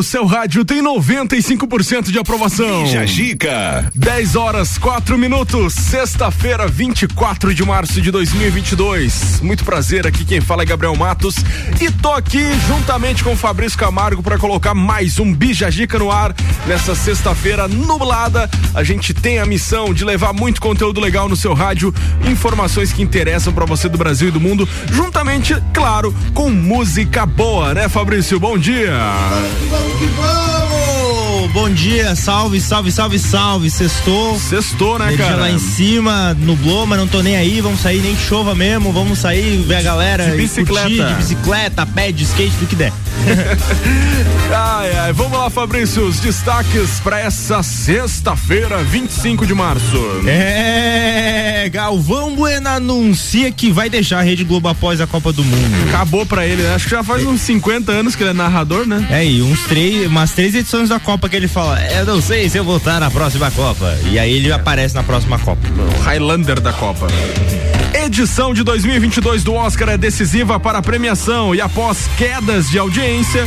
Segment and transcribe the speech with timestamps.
[0.00, 2.86] no seu rádio tem 95% de aprovação.
[2.86, 3.92] Jajica.
[3.94, 9.42] 10 horas 4 minutos, sexta-feira, 24 de março de 2022.
[9.42, 11.34] Muito prazer, aqui quem fala é Gabriel Matos
[11.78, 16.34] e tô aqui juntamente com o Fabrício Camargo para colocar mais um Bijajica no ar
[16.66, 18.48] nessa sexta-feira nublada.
[18.74, 21.94] A gente tem a missão de levar muito conteúdo legal no seu rádio,
[22.26, 27.74] informações que interessam para você do Brasil e do mundo, juntamente, claro, com música boa,
[27.74, 28.40] né, Fabrício?
[28.40, 28.98] Bom dia.
[29.90, 30.69] Vamos que vamos!
[31.52, 33.70] Bom dia, salve, salve, salve, salve.
[33.70, 34.38] Sextou.
[34.38, 35.40] Sextou, né, Energia cara?
[35.40, 37.60] lá em cima, nublou, mas não tô nem aí.
[37.60, 38.92] Vamos sair, nem chova mesmo.
[38.92, 40.30] Vamos sair, ver a galera.
[40.30, 40.88] De bicicleta.
[40.88, 42.92] curtir, de bicicleta, pé, de skate, do que der.
[44.52, 49.96] Ai, ai, vamos lá, Fabrício, os destaques para essa sexta-feira, 25 de março.
[50.26, 55.88] É, Galvão Bueno anuncia que vai deixar a Rede Globo após a Copa do Mundo.
[55.88, 56.74] Acabou pra ele, né?
[56.74, 59.06] Acho que já faz uns 50 anos que ele é narrador, né?
[59.08, 62.48] É, e uns três, umas três edições da Copa que ele fala, eu não sei
[62.48, 63.96] se eu vou estar na próxima Copa.
[64.10, 65.60] E aí ele aparece na próxima Copa.
[65.98, 67.06] O Highlander da Copa.
[67.92, 73.46] Edição de 2022 do Oscar é decisiva para a premiação e após quedas de audiência,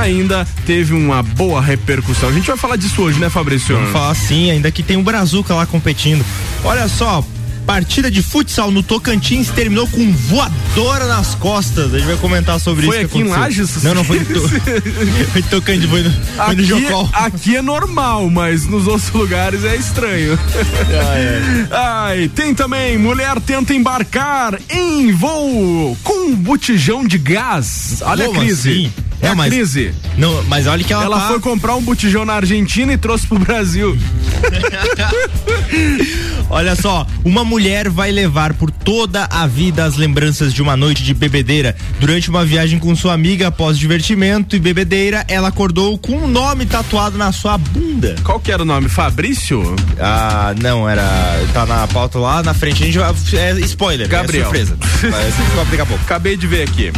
[0.00, 2.28] ainda teve uma boa repercussão.
[2.28, 3.76] A gente vai falar disso hoje, né, Fabrício?
[3.76, 6.24] Vamos falar assim, ainda que tem um Brazuca lá competindo.
[6.64, 7.24] Olha só,
[7.66, 11.94] partida de futsal no Tocantins terminou com voadora nas costas.
[11.94, 13.06] A gente vai comentar sobre Foi isso.
[13.06, 13.82] aqui em Lages?
[13.82, 14.40] Não, não foi to...
[15.32, 17.10] foi em Tocantins, foi no, foi no Aqui, Jocol.
[17.12, 20.38] aqui é normal, mas nos outros lugares é estranho.
[21.70, 27.98] Ai, tem também mulher tenta embarcar em voo com um botijão de gás.
[28.02, 28.70] Olha Como a crise.
[28.70, 28.92] assim?
[29.22, 29.94] É Não, a mas- crise.
[30.18, 33.26] Não, mas olha que ela, Ela tá- foi comprar um botijão na Argentina e trouxe
[33.26, 33.96] pro Brasil.
[36.50, 41.02] Olha só, uma mulher vai levar por toda a vida as lembranças de uma noite
[41.02, 41.74] de bebedeira.
[41.98, 46.66] Durante uma viagem com sua amiga após divertimento e bebedeira, ela acordou com um nome
[46.66, 48.16] tatuado na sua bunda.
[48.22, 48.88] Qual que era o nome?
[48.88, 49.74] Fabrício?
[49.98, 51.02] Ah, não, era.
[51.54, 52.82] Tá na pauta lá na frente.
[52.82, 53.14] A gente vai.
[53.34, 54.42] É spoiler, Gabriel.
[54.42, 54.76] é surpresa.
[55.38, 56.04] Descobre daqui a pouco.
[56.04, 56.92] Acabei de ver aqui.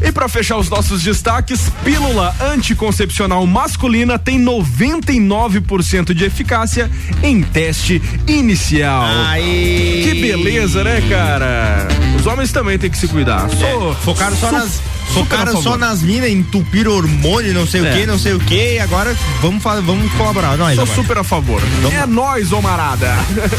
[0.00, 6.90] E para fechar os nossos destaques, pílula anticoncepcional masculina tem 99% de eficácia
[7.22, 9.04] em teste inicial.
[9.26, 10.02] Aí.
[10.04, 11.86] Que beleza, né, cara?
[12.18, 13.48] Os homens também têm que se cuidar.
[13.50, 14.80] Sou, Focaram só nas.
[15.14, 17.90] Focaram só nas minas, entupir hormônio, não sei É.
[17.90, 20.56] o que, não sei o que, e agora vamos, vamos colaborar.
[20.56, 20.96] Nós, Sou agora.
[21.02, 21.60] super a favor.
[21.92, 23.12] É nóis, Omarada.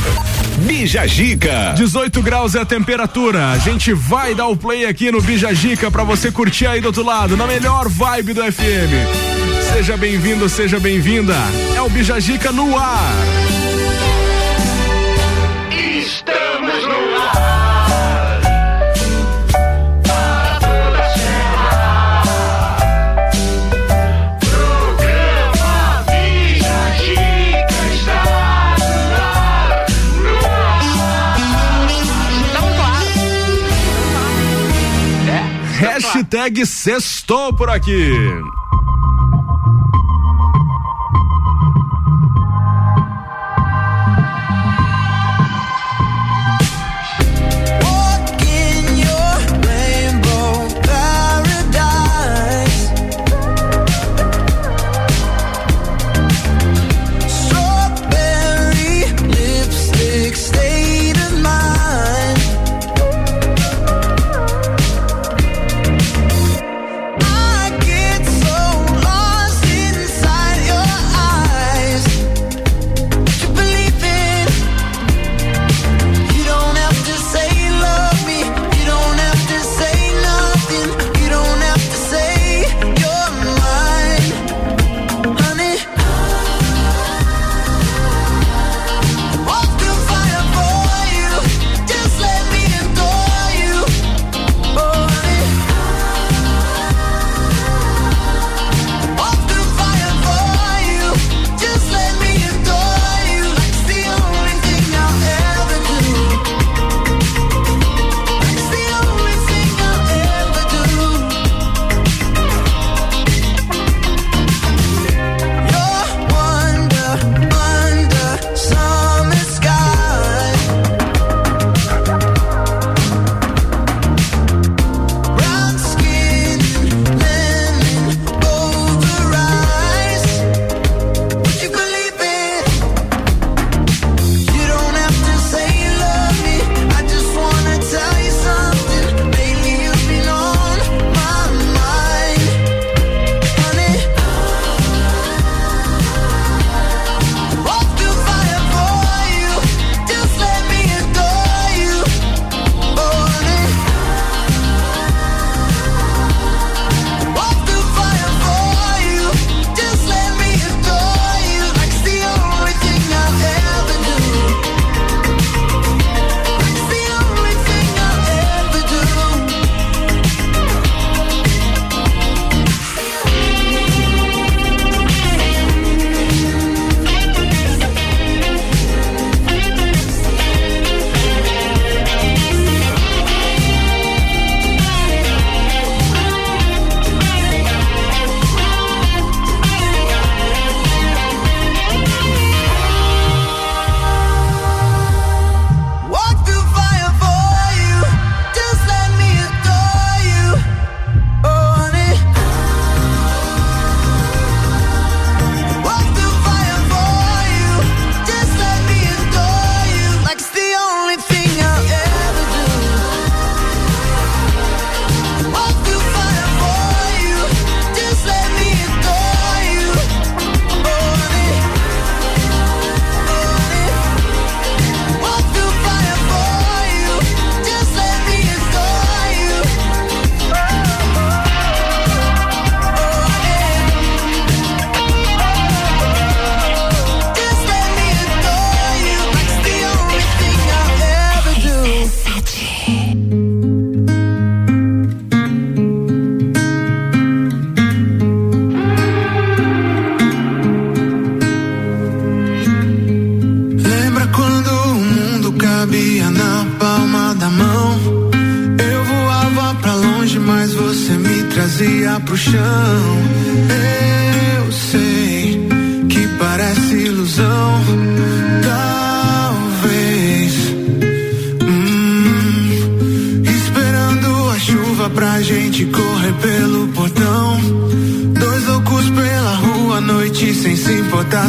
[0.65, 1.73] Bijajica.
[1.75, 3.51] 18 graus é a temperatura.
[3.51, 7.03] A gente vai dar o play aqui no Bijagica pra você curtir aí do outro
[7.03, 9.71] lado, na melhor vibe do FM.
[9.73, 11.35] Seja bem-vindo, seja bem-vinda.
[11.75, 13.13] É o Bijagica no ar.
[15.71, 17.60] Estamos no ar.
[36.13, 38.11] Hashtag sextou por aqui.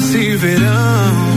[0.01, 1.32] Se verão.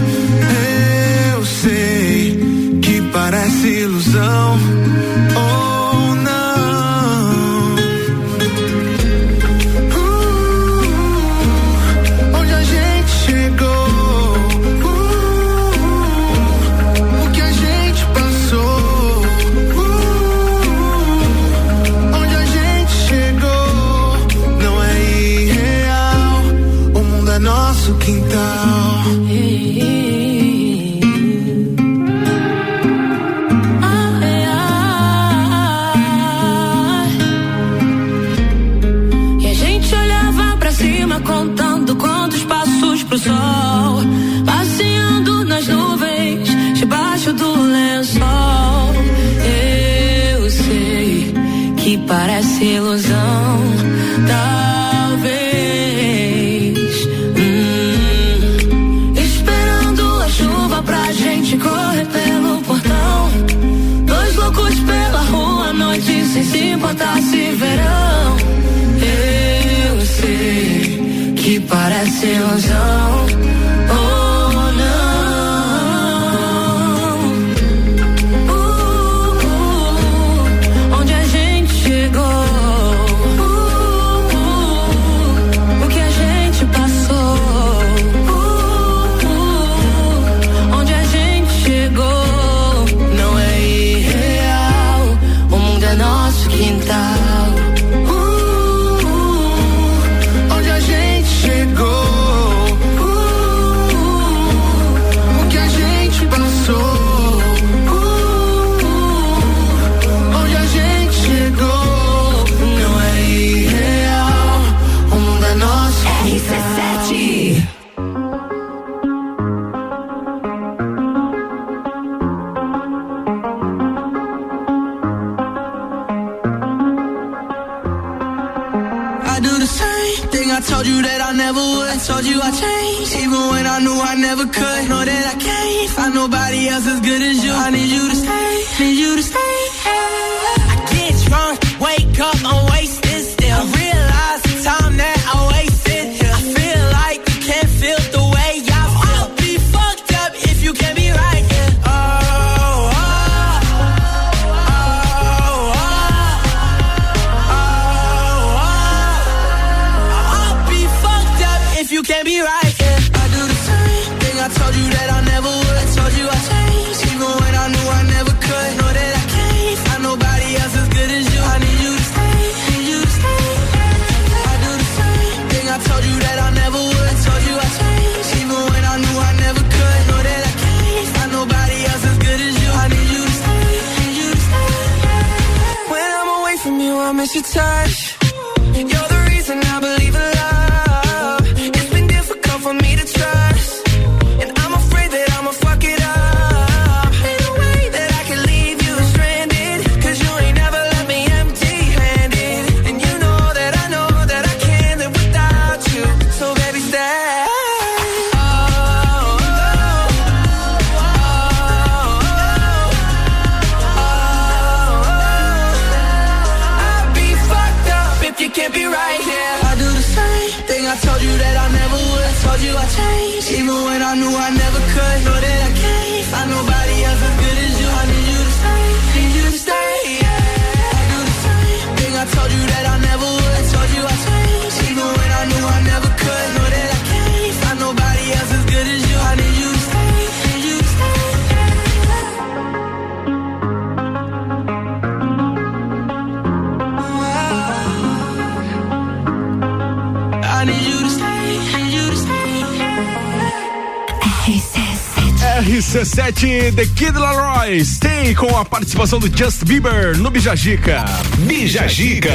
[258.76, 261.06] Participação do Just Bieber no Bijagica.
[261.38, 262.34] Bijagica.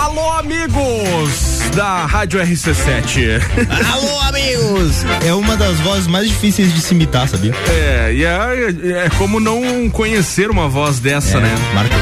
[0.00, 3.42] Alô, amigos da Rádio RC7.
[3.92, 5.04] Alô, amigos!
[5.26, 7.52] É uma das vozes mais difíceis de se imitar, sabia?
[7.68, 11.52] É, e é, é como não conhecer uma voz dessa, né?
[11.74, 11.96] Marca.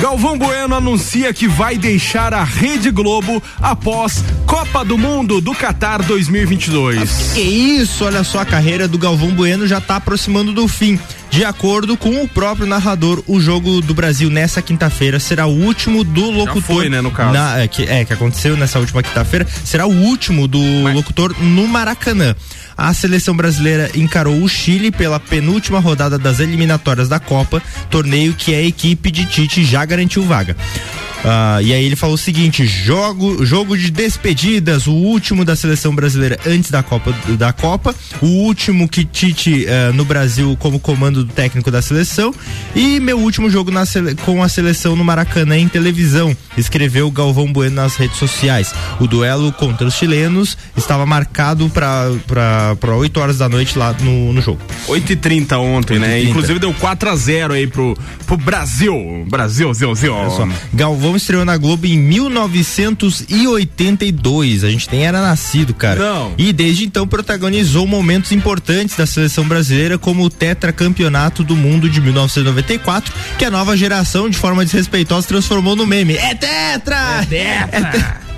[0.00, 6.02] Galvão Bueno anuncia que vai deixar a Rede Globo após Copa do Mundo do Qatar
[6.02, 7.32] 2022.
[7.34, 10.98] Que isso, olha só, a carreira do Galvão Bueno já tá aproximando do fim.
[11.30, 16.02] De acordo com o próprio narrador, o jogo do Brasil nessa quinta-feira será o último
[16.02, 16.62] do locutor.
[16.62, 17.32] foi, né, no caso.
[17.32, 20.58] Na- é, que, é, que aconteceu nessa última quinta-feira, será o último do
[20.92, 22.34] locutor no Maracanã.
[22.76, 28.52] A seleção brasileira encarou o Chile pela penúltima rodada das eliminatórias da Copa, torneio que
[28.54, 30.56] a equipe de Tite já garantiu vaga.
[31.24, 35.94] Ah, e aí ele falou o seguinte: jogo, jogo de despedidas, o último da seleção
[35.94, 41.24] brasileira antes da Copa, da Copa, o último que Tite eh, no Brasil como comando
[41.24, 42.34] do técnico da seleção
[42.74, 43.84] e meu último jogo na
[44.24, 48.74] com a seleção no Maracanã em televisão, escreveu Galvão Bueno nas redes sociais.
[49.00, 54.40] O duelo contra os chilenos estava marcado para 8 horas da noite lá no, no
[54.40, 54.60] jogo.
[54.88, 56.20] 8h30 ontem, né?
[56.20, 56.28] 8h30.
[56.28, 57.96] Inclusive deu 4 a 0 aí pro,
[58.26, 59.26] pro Brasil.
[59.28, 59.70] Brasil.
[60.14, 60.48] Olha só,
[61.10, 64.62] Galvão estreou na Globo em 1982.
[64.62, 65.98] A gente nem era nascido, cara.
[65.98, 66.32] Não.
[66.38, 72.00] E desde então protagonizou momentos importantes da seleção brasileira, como o tetracampeonato do mundo de
[72.00, 76.16] 1994, que a nova geração, de forma desrespeitosa, transformou no meme.
[76.16, 77.22] É tetra!
[77.22, 78.20] É tetra!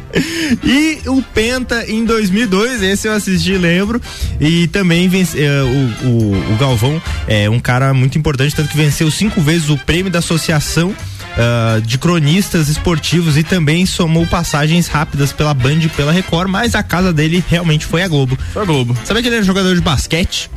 [0.63, 3.99] E o Penta em 2002, esse eu assisti, lembro.
[4.39, 8.77] E também vence, eh, o, o, o Galvão é um cara muito importante, tanto que
[8.77, 10.95] venceu cinco vezes o prêmio da Associação
[11.39, 16.75] ah, de Cronistas Esportivos e também somou passagens rápidas pela Band e pela Record, mas
[16.75, 18.39] a casa dele realmente foi a Globo.
[18.53, 18.97] Foi a Globo.
[19.05, 20.51] Sabe que ele era jogador de basquete?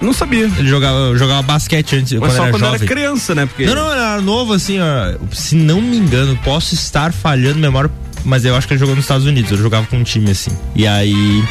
[0.00, 0.44] Não sabia.
[0.44, 2.76] Ele jogava, jogava basquete antes, Mas quando só era quando jovem.
[2.76, 3.46] era criança, né?
[3.46, 5.16] Porque Não, não, ele era novo assim, ó.
[5.32, 7.90] Se não me engano, posso estar falhando memória,
[8.24, 9.50] mas eu acho que ele jogou nos Estados Unidos.
[9.50, 10.56] Eu jogava com um time assim.
[10.76, 11.42] E aí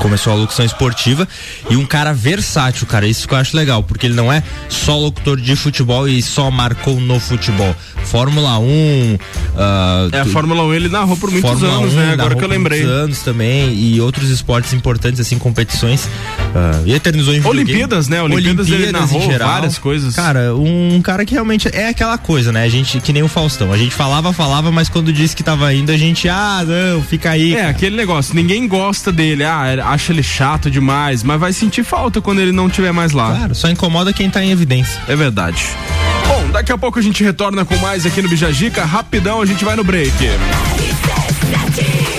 [0.00, 1.28] começou a locução esportiva
[1.68, 3.06] e um cara versátil, cara.
[3.06, 6.50] Isso que eu acho legal, porque ele não é só locutor de futebol e só
[6.50, 7.74] marcou no futebol.
[8.04, 9.18] Fórmula 1,
[9.56, 12.02] ah, É, a Fórmula 1 ele narrou por muitos Fórmula anos, 1, né?
[12.02, 12.80] Agora narrou que eu lembrei.
[12.80, 16.08] muitos anos também e outros esportes importantes assim, competições.
[16.54, 17.44] ah, e eternizou em.
[17.44, 18.22] Olimpíadas, né?
[18.22, 19.48] Olimpíadas, ele Olimpíadas narrou em geral.
[19.48, 20.14] várias coisas.
[20.14, 22.64] Cara, um cara que realmente é aquela coisa, né?
[22.64, 25.72] A gente que nem o Faustão, a gente falava, falava, mas quando disse que tava
[25.74, 27.54] indo, a gente, ah, não, fica aí.
[27.54, 32.20] É, aquele negócio, ninguém gosta dele, ah, acha ele chato demais, mas vai sentir falta
[32.20, 33.34] quando ele não estiver mais lá.
[33.34, 35.00] Claro, só incomoda quem tá em evidência.
[35.08, 35.66] É verdade.
[36.26, 38.84] Bom, daqui a pouco a gente retorna com mais aqui no Bijagica.
[38.84, 40.12] Rapidão, a gente vai no break.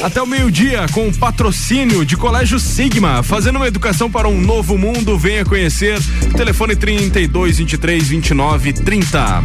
[0.03, 4.77] Até o meio-dia, com o patrocínio de Colégio Sigma, fazendo uma educação para um novo
[4.77, 5.17] mundo.
[5.17, 5.99] Venha conhecer.
[6.35, 9.43] Telefone 32 23 29 30.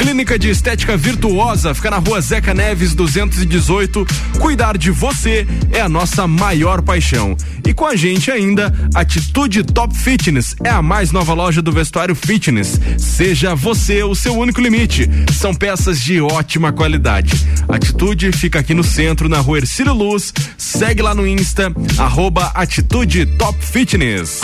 [0.00, 4.06] Clínica de Estética Virtuosa fica na rua Zeca Neves 218.
[4.38, 7.36] Cuidar de você é a nossa maior paixão.
[7.66, 12.14] E com a gente ainda, Atitude Top Fitness é a mais nova loja do vestuário
[12.14, 12.80] fitness.
[12.96, 15.06] Seja você o seu único limite.
[15.38, 17.34] São peças de ótima qualidade.
[17.68, 20.32] Atitude fica aqui no centro, na rua Ercílio Luz.
[20.56, 24.40] Segue lá no Insta, arroba Atitude Top Fitness.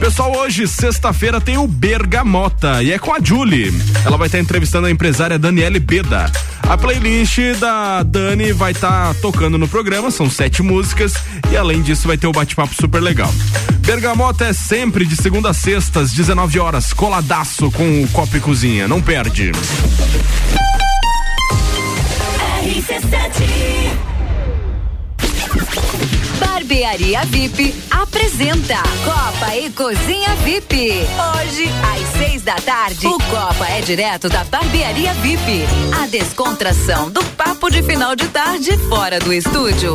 [0.00, 3.72] Pessoal, hoje, sexta-feira, tem o Bergamota e é com a Julie.
[4.04, 6.30] Ela vai estar entrevistando a empresária Daniele Beda.
[6.62, 11.14] A playlist da Dani vai estar tocando no programa, são sete músicas
[11.50, 13.32] e além disso vai ter o bate-papo super legal.
[13.80, 18.40] Bergamota é sempre de segunda a sexta, às 19 horas, coladaço com o Copo e
[18.40, 19.50] Cozinha, não perde.
[26.62, 30.92] Barbearia VIP apresenta Copa e Cozinha VIP.
[31.34, 35.64] Hoje, às seis da tarde, o Copa é direto da Barbearia VIP.
[36.00, 39.92] A descontração do papo de final de tarde fora do estúdio.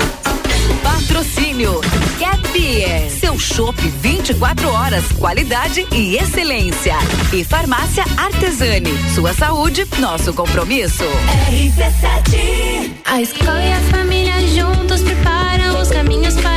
[0.83, 1.79] Patrocínio
[2.19, 6.95] Cat Beer, seu chopp 24 horas, qualidade e excelência.
[7.31, 11.05] E Farmácia Artesani, sua saúde, nosso compromisso.
[11.49, 16.56] RC7 A escola e a família juntos preparam os caminhos para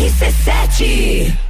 [0.00, 1.49] RC7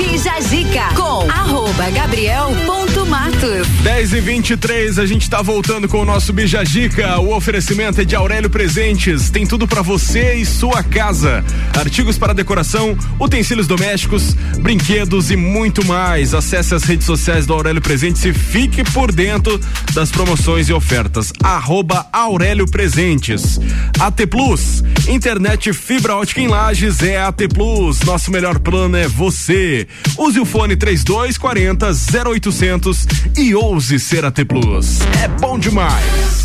[0.00, 3.68] Bija Zica com arroba Gabriel ponto Matos.
[3.82, 7.20] 10 e 23 a gente tá voltando com o nosso Bijagica.
[7.20, 9.28] O oferecimento é de Aurélio Presentes.
[9.28, 11.44] Tem tudo para você e sua casa:
[11.78, 16.32] artigos para decoração, utensílios domésticos, brinquedos e muito mais.
[16.32, 19.60] Acesse as redes sociais do Aurélio Presentes e fique por dentro
[19.92, 21.30] das promoções e ofertas.
[21.42, 23.60] Arroba Aurélio Presentes.
[23.98, 28.00] AT Plus, internet fibra ótica em Lages é AT Plus.
[28.00, 29.86] Nosso melhor plano é você.
[30.16, 31.90] Use o fone 3240
[32.28, 35.00] 0800 e ouse ser AT Plus.
[35.22, 36.44] É bom demais.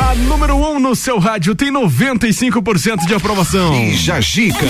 [0.00, 3.72] A número 1 um no seu rádio tem 95% de aprovação.
[3.72, 4.66] Bija Gica.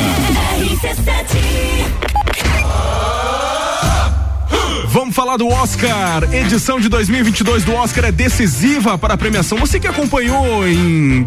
[4.93, 6.23] Vamos falar do Oscar.
[6.35, 9.57] Edição de 2022 do Oscar é decisiva para a premiação.
[9.57, 11.27] Você que acompanhou em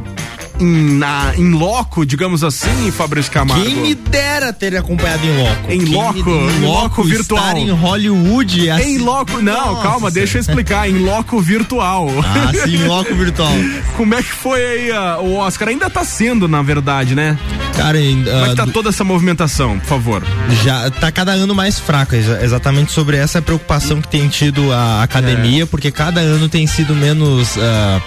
[0.60, 3.64] em, na, em loco, digamos assim, Fabrício Camargo?
[3.64, 5.72] Quem me dera ter acompanhado em loco.
[5.72, 7.48] Em Quem loco, me- em loco virtual.
[7.48, 8.70] Estar em Hollywood.
[8.70, 9.84] assim- Em loco, não, Nossa.
[9.84, 10.90] calma, deixa eu explicar.
[10.90, 12.10] Em loco virtual.
[12.24, 13.52] Ah, sim, em loco virtual.
[13.98, 15.70] Como é que foi aí ah, o Oscar?
[15.70, 17.38] Ainda tá sendo, na verdade, né?
[17.76, 20.24] Cara, Como é que tá toda essa movimentação, por favor?
[20.64, 25.04] já tá cada ano mais fraca, exa- exatamente sobre essa preocupação que tem tido a
[25.04, 25.66] academia, É.
[25.66, 28.02] porque cada ano tem sido menos ah,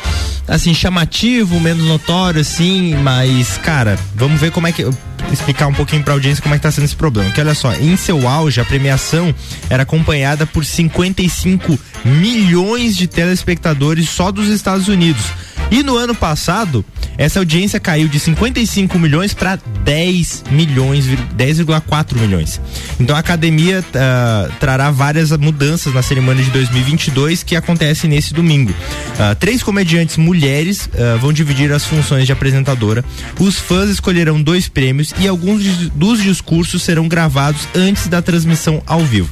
[0.48, 4.84] assim chamativo, menos notório assim, mas cara, vamos ver como é que
[5.32, 7.30] explicar um pouquinho pra audiência como é que tá sendo esse problema.
[7.30, 9.34] Que olha só, em seu auge a premiação
[9.68, 15.24] era acompanhada por 55 milhões de telespectadores só dos Estados Unidos.
[15.70, 16.82] E no ano passado,
[17.18, 22.58] essa audiência caiu de 55 milhões para 10 milhões, vir- 10,4 milhões.
[22.98, 28.72] Então a academia ah, trará várias mudanças na cerimônia de 2022 que acontece nesse domingo.
[29.18, 33.04] Ah, três comediantes mulheres ah, vão dividir as funções de apresentadora.
[33.38, 39.00] Os fãs escolherão dois prêmios e alguns dos discursos serão gravados antes da transmissão ao
[39.00, 39.28] vivo.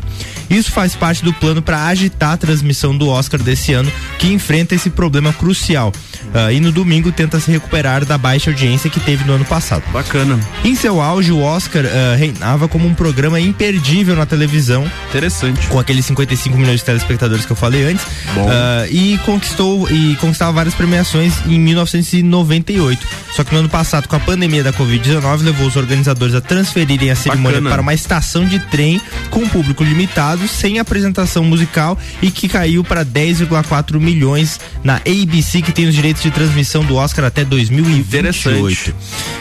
[0.49, 4.77] Isso faz parte do plano para agitar a transmissão do Oscar desse ano, que enfrenta
[4.77, 5.93] esse problema crucial.
[6.35, 9.83] Ah, e no domingo tenta se recuperar da baixa audiência que teve no ano passado.
[9.93, 10.39] Bacana.
[10.65, 14.91] Em seu auge, o Oscar ah, reinava como um programa imperdível na televisão.
[15.09, 15.67] Interessante.
[15.69, 18.05] Com aqueles 55 milhões de telespectadores que eu falei antes.
[18.35, 18.47] Bom.
[18.51, 23.27] Ah, e conquistou e conquistava várias premiações em 1998.
[23.35, 27.11] Só que no ano passado, com a pandemia da Covid-19, levou os organizadores a transferirem
[27.11, 27.71] a cerimônia Bacana.
[27.71, 32.83] para uma estação de trem com um público limitado, sem apresentação musical e que caiu
[32.83, 38.95] para 10,4 milhões na ABC, que tem os direitos de transmissão do Oscar até 2028.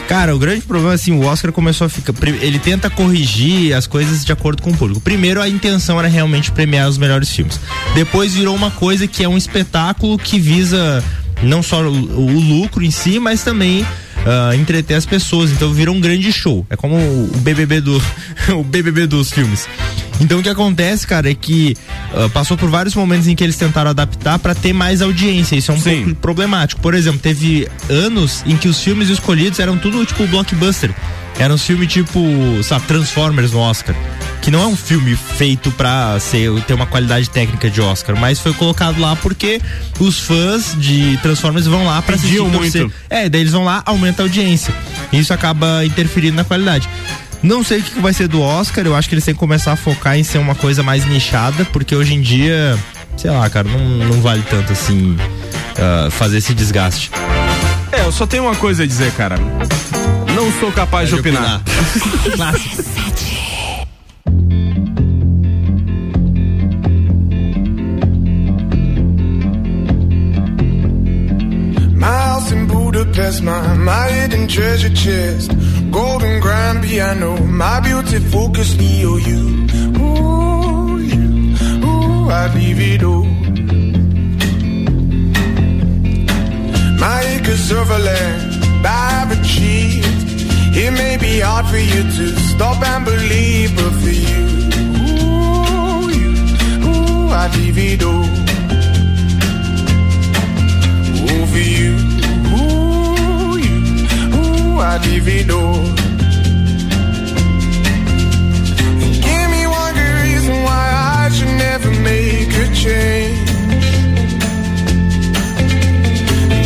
[0.08, 4.24] Cara, o grande problema assim, o Oscar começou a ficar, ele tenta corrigir as coisas
[4.24, 5.00] de acordo com o público.
[5.00, 7.60] Primeiro, a intenção era realmente premiar os melhores filmes.
[7.94, 11.02] Depois virou uma coisa que é um espetáculo que visa
[11.42, 13.84] não só o, o lucro em si, mas também
[14.26, 15.52] ah, entreter as pessoas.
[15.52, 16.66] Então virou um grande show.
[16.68, 18.02] É como o BBB do
[18.50, 19.68] o BBB dos filmes.
[20.20, 21.76] Então o que acontece, cara, é que
[22.14, 25.56] ah, passou por vários momentos em que eles tentaram adaptar pra ter mais audiência.
[25.56, 26.80] Isso é um pouco problemático.
[26.80, 30.94] Por exemplo, teve anos em que os filmes escolhidos eram tudo tipo blockbuster.
[31.38, 32.18] Era um filme tipo,
[32.62, 33.94] sabe, Transformers no Oscar.
[34.40, 38.38] Que não é um filme feito pra ser, ter uma qualidade técnica de Oscar, mas
[38.38, 39.60] foi colocado lá porque
[39.98, 42.38] os fãs de Transformers vão lá pra assistir.
[42.38, 42.82] Torcer.
[42.82, 42.94] muito.
[43.10, 44.72] É, daí eles vão lá, aumenta a audiência.
[45.12, 46.88] Isso acaba interferindo na qualidade.
[47.42, 49.72] Não sei o que vai ser do Oscar, eu acho que eles têm que começar
[49.72, 52.78] a focar em ser uma coisa mais nichada, porque hoje em dia,
[53.16, 55.16] sei lá, cara, não, não vale tanto assim
[55.78, 57.10] ah, fazer esse desgaste.
[57.92, 59.36] É, eu só tenho uma coisa a dizer, cara.
[60.34, 61.62] Não sou capaz de opinar.
[62.34, 63.35] Clássico.
[73.26, 75.50] Budapest, my, my hidden treasure chest.
[75.90, 79.42] Golden grand piano, my beauty focus EOU.
[79.98, 83.24] Ooh, you, ooh, I'd leave it all.
[87.00, 90.06] My acres of land I've achieved.
[90.76, 94.44] It may be hard for you to stop and believe, but for you,
[95.10, 96.30] ooh, you,
[96.86, 98.26] ooh, I'd leave it all.
[101.22, 101.95] Ooh, for you,
[104.94, 105.82] it all.
[109.26, 110.84] Give me one good reason why
[111.22, 113.50] I should never make a change.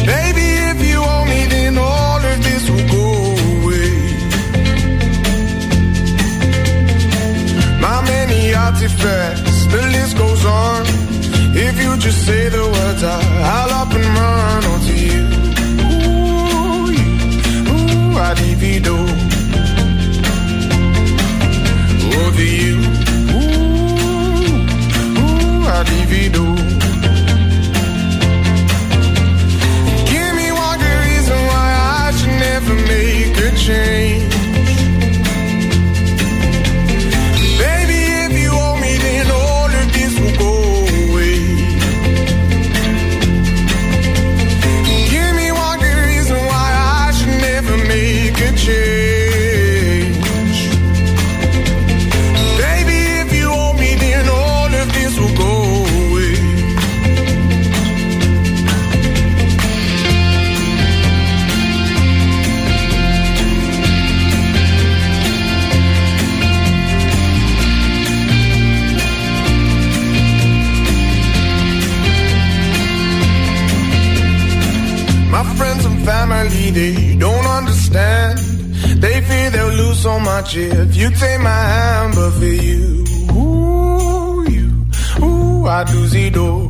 [0.07, 3.07] Baby, if you owe me, then all of this will go
[3.55, 3.93] away.
[7.81, 10.83] My many artifacts, the list goes on.
[11.67, 13.19] If you just say the words, I,
[13.55, 15.30] I'll up and run onto you.
[18.31, 18.95] I divido.
[22.23, 22.77] Over oh, you,
[23.35, 23.51] ooh,
[25.19, 26.45] ooh, I divido.
[30.13, 31.69] Give me one good reason why
[32.05, 34.10] I should never make a change.
[76.71, 78.39] They don't understand.
[79.03, 84.45] They fear they'll lose so much if you take my hand, but for you, ooh,
[84.51, 84.69] you,
[85.25, 86.70] ooh, I do see door.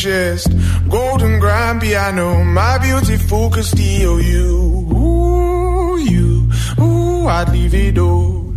[0.00, 0.48] Chest.
[0.88, 4.16] Golden grand piano, my beautiful Castillo.
[4.16, 4.48] You,
[4.92, 6.48] ooh, you,
[6.80, 8.54] ooh, I'd leave it all.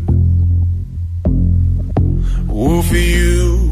[2.50, 3.64] Ooh, for you.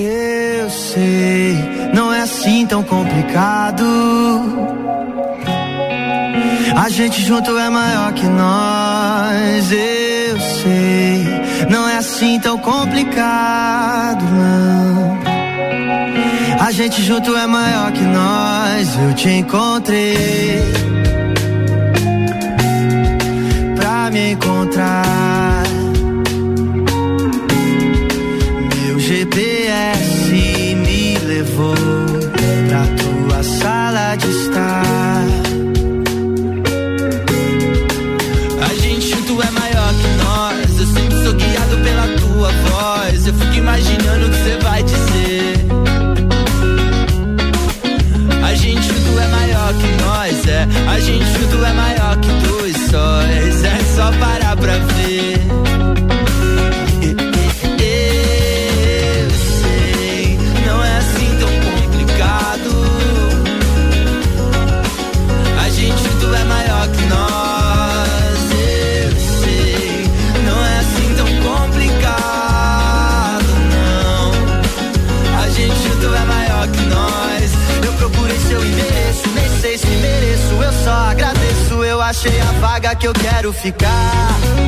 [0.00, 1.54] Eu sei,
[1.94, 3.84] não é assim tão complicado.
[6.76, 8.67] A gente junto é maior que nós.
[12.68, 15.18] complicado, não.
[16.60, 18.98] A gente junto é maior que nós.
[19.02, 20.60] Eu te encontrei
[23.74, 25.57] pra me encontrar.
[82.96, 84.67] que eu quero ficar.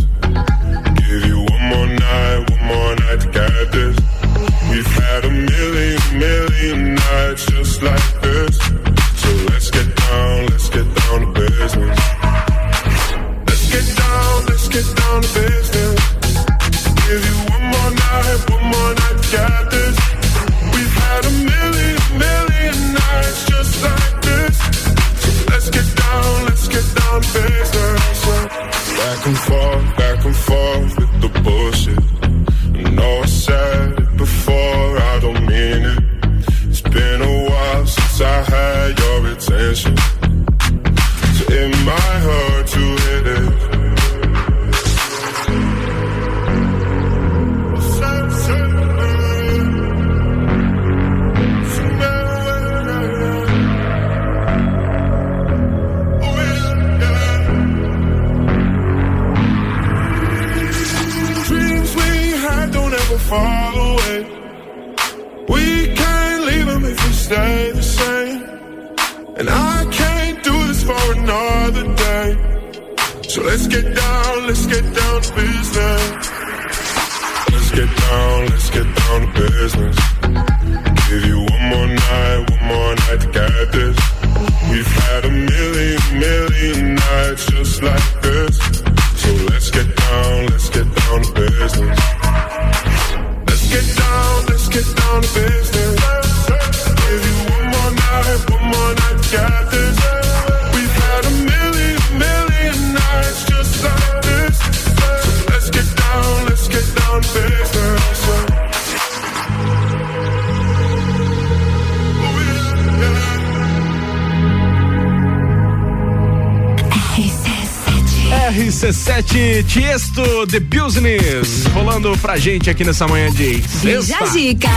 [122.21, 124.29] Pra gente aqui nessa manhã de sexta.
[124.31, 124.69] dica.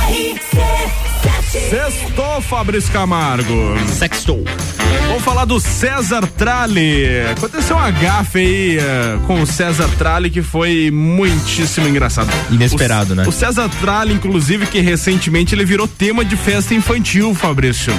[1.71, 3.77] Sextou, Fabrício Camargo.
[3.97, 4.45] Sextou.
[5.09, 7.05] Vamos falar do César Tralli.
[7.37, 12.31] Aconteceu uma gafe aí eh, com o César Tralli que foi muitíssimo engraçado.
[12.51, 13.25] Inesperado, O- né?
[13.27, 17.93] O César Tralli, inclusive, que recentemente ele virou tema de festa infantil, Fabrício.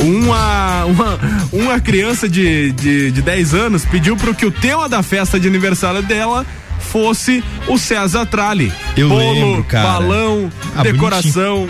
[0.00, 1.18] Uma, uma,
[1.52, 5.48] uma criança de, de, de 10 anos pediu para que o tema da festa de
[5.48, 6.44] aniversário dela
[6.94, 8.72] fosse o César Tralli.
[8.96, 9.84] Eu Bolo, lembro, cara.
[9.88, 11.66] balão, Ah, decoração.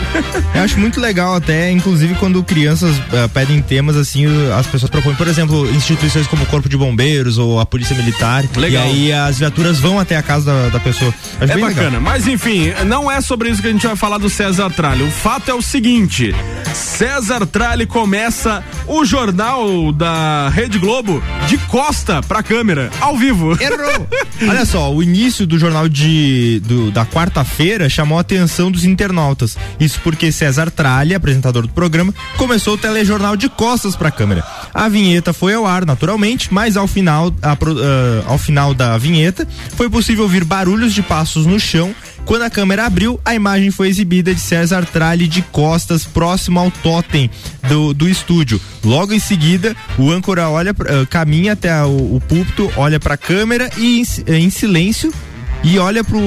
[0.54, 5.14] Eu acho muito legal até, inclusive quando crianças eh, pedem temas assim, as pessoas propõem,
[5.14, 8.44] por exemplo, instituições como o Corpo de Bombeiros ou a Polícia Militar.
[8.54, 8.84] Legal.
[8.84, 11.12] E aí as viaturas vão até a casa da, da pessoa.
[11.40, 12.00] Acho É bem bacana, legal.
[12.02, 15.04] mas enfim, não é sobre isso que a gente vai falar do César Tralli.
[15.04, 16.34] O fato é o seguinte:
[16.74, 23.52] César Tralli começa o jornal da Rede Globo de costa pra câmera, ao vivo.
[23.60, 24.06] Errou!
[24.48, 29.56] Olha só, o início do jornal de, do- da quarta-feira chamou a atenção dos internautas.
[29.78, 34.44] Isso porque César Tralli, apresentador do programa, começou o telejornal de costas para a câmera.
[34.72, 37.56] A vinheta foi ao ar, naturalmente, mas ao final, a ah,
[38.26, 41.94] ao final da vinheta foi possível ouvir barulhos de passos no chão.
[42.24, 46.70] Quando a câmera abriu, a imagem foi exibida de César Tralli de costas, próximo ao
[46.70, 47.30] totem
[47.68, 48.60] do, do estúdio.
[48.82, 53.18] Logo em seguida, o âncora olha, ah, caminha até o, o púlpito, olha para a
[53.18, 55.12] câmera e em, eh, em silêncio
[55.62, 56.20] e olha pro,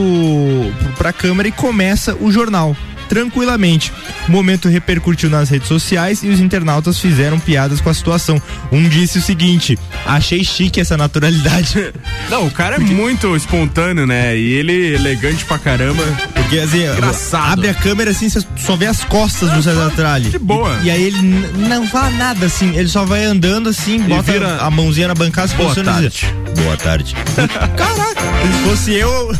[0.98, 2.76] pra câmera e começa o jornal.
[3.08, 3.92] Tranquilamente.
[4.28, 8.42] O momento repercutiu nas redes sociais e os internautas fizeram piadas com a situação.
[8.72, 11.94] Um disse o seguinte: achei chique essa naturalidade.
[12.30, 14.38] Não, o cara é muito espontâneo, né?
[14.38, 16.04] E ele elegante pra caramba.
[16.34, 17.54] Porque assim, Engraçado.
[17.54, 20.30] abre a câmera assim, você só vê as costas do César Tralli.
[20.30, 20.78] De boa.
[20.84, 21.22] E, e aí ele
[21.68, 25.48] não fala nada assim, ele só vai andando assim, bota vira- a mãozinha na bancada,
[25.48, 26.62] se Boa posiciona e diz, tarde.
[26.64, 27.16] Boa tarde.
[27.76, 29.34] Caraca, se fosse eu,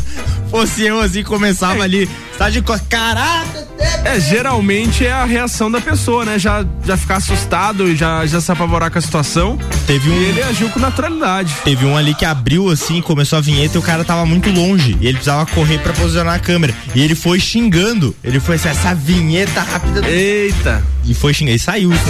[0.50, 2.62] fosse eu assim, começava ali, tá de.
[2.88, 3.68] Caraca!
[4.04, 6.38] É, geralmente é a reação da pessoa, né?
[6.38, 9.58] Já, já ficar assustado e já, já se apavorar com a situação.
[9.86, 10.14] Teve um.
[10.14, 11.54] E ele agiu com naturalidade.
[11.64, 14.96] Teve um ali que abriu assim, começou a vinheta e o cara tava muito longe.
[15.00, 16.74] E ele precisava correr pra posicionar a câmera.
[16.94, 18.14] E ele foi xingando.
[18.22, 20.00] Ele foi assim, essa vinheta rápida.
[20.02, 20.82] do-" Eita!
[21.04, 21.52] E foi xingar.
[21.52, 22.04] E saiu isso.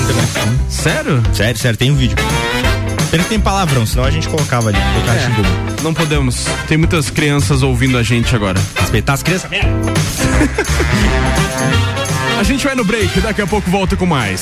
[0.68, 1.22] Sério?
[1.32, 2.16] Sério, sério, tem um vídeo.
[3.10, 4.78] Pena que tem palavrão, senão a gente colocava ali.
[4.78, 5.82] O cara É.
[5.82, 6.44] Não podemos.
[6.66, 8.60] Tem muitas crianças ouvindo a gente agora.
[8.78, 9.70] Respeitar as crianças, merda.
[12.38, 14.40] A gente vai no break, daqui a pouco volta com mais.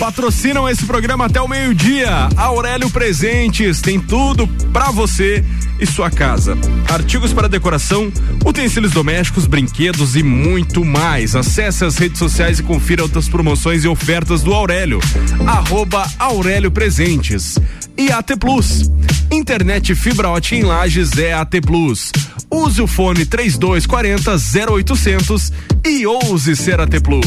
[0.00, 2.30] Patrocinam esse programa até o meio-dia.
[2.34, 5.44] Aurélio Presentes tem tudo pra você
[5.78, 6.56] e sua casa.
[6.88, 8.10] Artigos para decoração,
[8.42, 11.36] utensílios domésticos, brinquedos e muito mais.
[11.36, 15.00] Acesse as redes sociais e confira outras promoções e ofertas do Aurélio.
[15.46, 17.58] Arroba Aurélio Presentes.
[17.94, 18.90] E AT Plus.
[19.30, 22.10] Internet fibra ótica em Lages é AT Plus.
[22.50, 24.34] Use o fone 3240
[24.72, 25.52] 0800
[25.86, 27.26] e ouse ser AT Plus.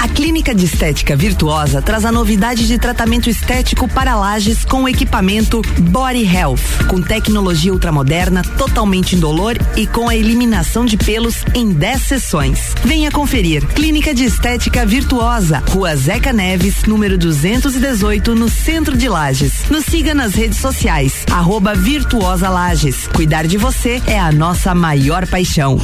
[0.00, 4.88] A Clínica de Estética Virtuosa traz a novidade de tratamento estético para lajes com o
[4.88, 11.70] equipamento Body Health, com tecnologia ultramoderna, totalmente indolor e com a eliminação de pelos em
[11.70, 12.74] 10 sessões.
[12.82, 13.66] Venha conferir.
[13.66, 19.52] Clínica de Estética Virtuosa, Rua Zeca Neves, número 218, no centro de Lages.
[19.70, 23.06] Nos siga nas redes sociais, arroba Virtuosa Lages.
[23.14, 25.78] Cuidar de você é a nossa maior paixão.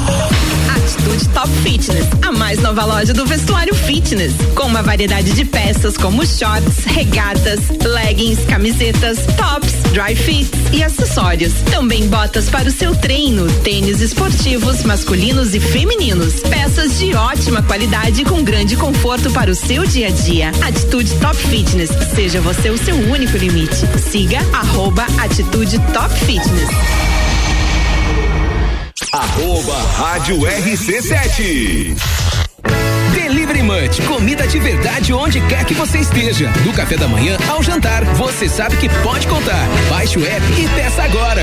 [0.74, 5.96] Atitude Top Fitness, a mais nova loja do vestuário fitness, com uma variedade de peças
[5.96, 11.52] como shorts, regatas, leggings, camisetas, tops, dry fits e acessórios.
[11.70, 18.24] Também botas para o seu treino, tênis esportivos masculinos e femininos, peças de ótima qualidade
[18.24, 20.50] com grande conforto para o seu dia a dia.
[20.62, 23.75] Atitude Top Fitness, seja você o seu único limite.
[23.76, 26.70] Siga arroba Atitude Top Fitness.
[29.12, 31.94] Arroba Rádio RC7.
[33.12, 36.48] Delivery Munch, comida de verdade onde quer que você esteja.
[36.64, 39.68] Do café da manhã ao jantar, você sabe que pode contar.
[39.90, 41.42] Baixe o app e peça agora.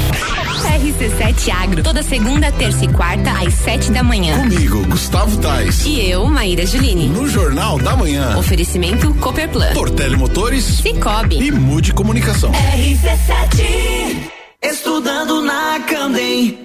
[0.81, 4.35] RC7 Agro, toda segunda, terça e quarta, às sete da manhã.
[4.49, 5.85] Comigo, Gustavo Tais.
[5.85, 7.07] E eu, Maíra Juline.
[7.07, 8.35] No Jornal da Manhã.
[8.35, 9.73] Oferecimento Copperplan.
[9.73, 10.63] Portele Motores.
[10.63, 11.37] Cicobi.
[11.37, 12.51] E Mude Comunicação.
[12.51, 14.31] RC7
[14.63, 16.57] Estudando na Candem.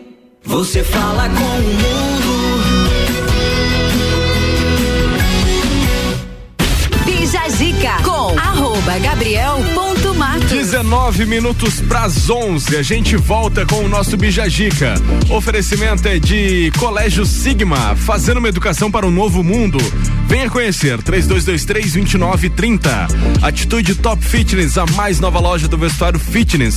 [0.45, 2.46] Você fala com o mundo.
[7.37, 10.49] Bija Zica com arroba gabriel.matos.
[10.49, 12.75] 19 minutos pras 11.
[12.75, 14.95] A gente volta com o nosso Bijagica.
[15.29, 19.77] Oferecimento é de Colégio Sigma, fazendo uma educação para um novo mundo.
[20.27, 22.89] Venha conhecer 3223-2930.
[23.43, 26.77] Atitude Top Fitness, a mais nova loja do vestuário fitness.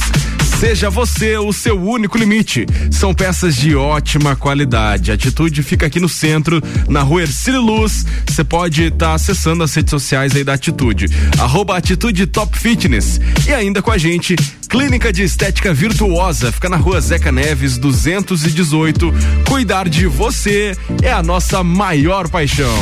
[0.60, 2.66] Seja você o seu único limite.
[2.92, 5.10] São peças de ótima qualidade.
[5.10, 8.06] Atitude fica aqui no centro, na rua Ercílio Luz.
[8.28, 11.06] Você pode estar acessando as redes sociais aí da Atitude.
[11.40, 13.22] Arroba Atitude Top Fitness.
[13.48, 14.36] E ainda com a gente,
[14.68, 16.52] Clínica de Estética Virtuosa.
[16.52, 19.14] Fica na rua Zeca Neves, 218.
[19.48, 22.78] Cuidar de você é a nossa maior paixão.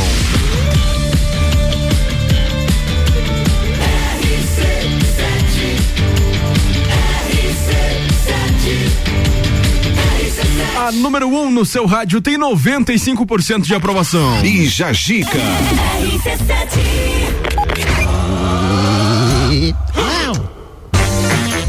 [10.78, 14.40] A número 1 um no seu rádio tem 95% de aprovação.
[14.42, 15.40] Bija Gica.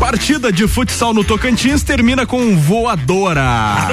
[0.08, 3.88] Partida de futsal no Tocantins termina com voadora.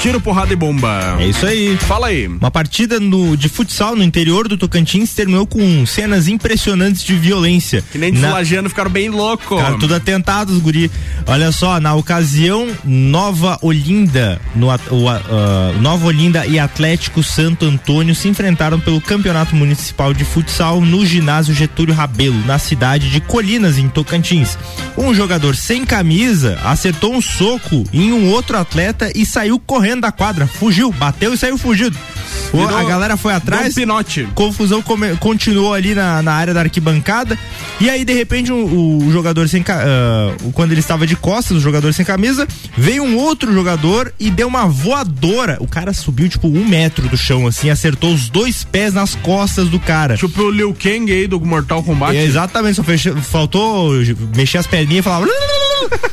[0.00, 1.16] Tiro, porrada e bomba.
[1.18, 1.76] É isso aí.
[1.76, 2.28] Fala aí.
[2.28, 7.82] Uma partida no, de futsal no interior do Tocantins terminou com cenas impressionantes de violência.
[7.90, 9.58] Que nem deslagiando ficaram bem loucos.
[9.58, 10.88] Ficaram tudo atentados, guri.
[11.26, 14.78] Olha só, na ocasião, Nova Olinda, no, ah,
[15.80, 21.52] Nova Olinda e Atlético Santo Antônio se enfrentaram pelo Campeonato Municipal de Futsal no ginásio
[21.52, 24.56] Getúlio Rabelo, na cidade de Colinas, em Tocantins.
[24.96, 30.12] Um jogador sem camisa acertou um soco em um outro atleta e saiu correndo da
[30.12, 30.46] quadra.
[30.46, 31.98] Fugiu, bateu e saiu fugido.
[32.52, 33.72] Virou- a galera foi atrás.
[33.72, 34.28] um pinote.
[34.34, 37.38] Confusão come- continuou ali na, na área da arquibancada.
[37.80, 41.60] E aí, de repente, o, o jogador sem ah, quando ele estava de costas, o
[41.60, 45.56] jogador sem camisa, veio um outro jogador e deu uma voadora.
[45.60, 49.68] O cara subiu, tipo, um metro do chão, assim, acertou os dois pés nas costas
[49.68, 50.16] do cara.
[50.16, 52.16] Tipo o Liu Kang aí do Mortal Kombat.
[52.16, 53.90] É, exatamente, só fecha- faltou
[54.34, 55.26] mexer as perninhas e falar.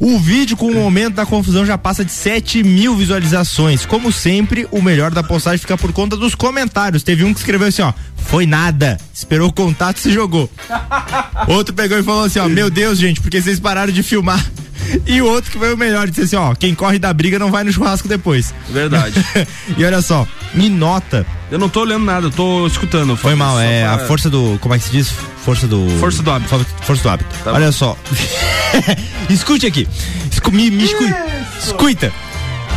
[0.00, 3.84] O vídeo com o momento da confusão já passa de 7 mil visualizações.
[3.84, 7.02] Como sempre, o melhor da postagem fica por conta dos comentários.
[7.02, 10.50] Teve um que escreveu assim, ó, foi nada, esperou o contato e se jogou.
[11.46, 14.42] Outro pegou e falou assim, ó, meu Deus, gente, porque vocês pararam de filmar.
[15.04, 17.50] E o outro que foi o melhor, disse assim, ó, quem corre da briga não
[17.50, 18.54] vai no churrasco depois.
[18.70, 19.22] Verdade.
[19.76, 21.26] e olha só, me nota.
[21.50, 23.14] Eu não tô olhando nada, eu tô escutando.
[23.14, 25.10] Foi mal, é pra- a força do, como é que se diz?
[25.44, 25.90] Força do...
[26.00, 26.48] Força do hábito.
[26.48, 27.28] For- Força do hábito.
[27.44, 27.72] Tá olha bom.
[27.72, 27.98] só.
[29.28, 29.86] Escute aqui.
[30.30, 31.04] Escu me, me escu
[31.62, 32.10] escuta.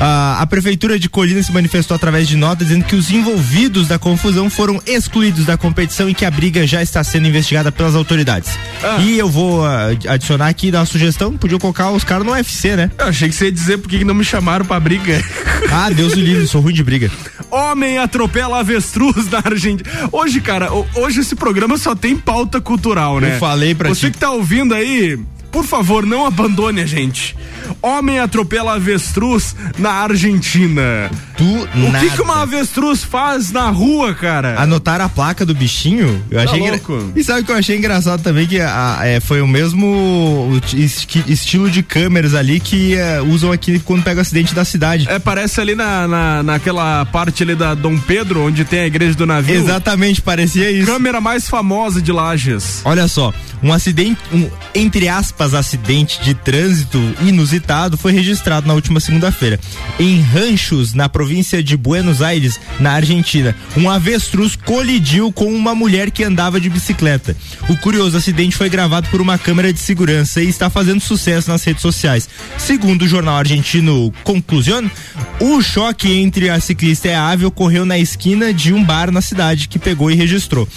[0.04, 4.00] Ah, a prefeitura de Colina se manifestou através de nota dizendo que os envolvidos da
[4.00, 8.50] confusão foram excluídos da competição e que a briga já está sendo investigada pelas autoridades.
[8.84, 8.98] Ah.
[9.00, 12.32] E eu vou ah, adicionar aqui e dar uma sugestão, podia colocar os caras no
[12.32, 12.90] UFC, né?
[12.98, 15.22] Eu achei que você ia dizer por que não me chamaram pra briga.
[15.74, 17.10] Ah, Deus o livre, sou ruim de briga.
[17.50, 19.90] Homem atropela avestruz na Argentina.
[20.12, 23.36] Hoje, cara, ho- hoje esse programa só tem pauta cultural, né?
[23.36, 24.12] Eu falei pra Você ti.
[24.14, 25.18] que tá ouvindo aí,
[25.52, 27.36] por favor, não abandone a gente.
[27.82, 31.10] Homem atropela avestruz na Argentina.
[31.38, 34.60] Tu O que, que uma avestruz faz na rua, cara?
[34.62, 36.22] Anotaram a placa do bichinho?
[36.30, 37.12] Eu Tá achei engra- louco.
[37.16, 38.46] E sabe o que eu achei engraçado também?
[38.48, 43.80] Que a- é, foi o mesmo esti- estilo de câmeras ali que é, usam aqui
[43.80, 45.08] quando pega o acidente da cidade.
[45.10, 49.16] É, parece ali na, na, naquela parte ali da Dom Pedro, onde tem a igreja
[49.16, 49.56] do navio.
[49.56, 50.86] Exatamente, parecia isso.
[50.86, 52.82] Câmera mais famosa de Lages.
[52.86, 53.34] Olha só,
[53.64, 59.60] um acidente, um, entre aspas, acidente de trânsito inusitado foi registrado na última segunda-feira.
[60.00, 66.12] Em Ranchos, na província de Buenos Aires, na Argentina, um avestruz colidiu com uma mulher
[66.12, 67.36] que andava de bicicleta.
[67.68, 71.64] O curioso acidente foi gravado por uma câmera de segurança e está fazendo sucesso nas
[71.64, 72.30] redes sociais.
[72.58, 74.88] Segundo o jornal argentino Conclusion,
[75.40, 79.22] o choque entre a ciclista e a ave ocorreu na esquina de um bar na
[79.22, 80.68] cidade que pegou e registrou.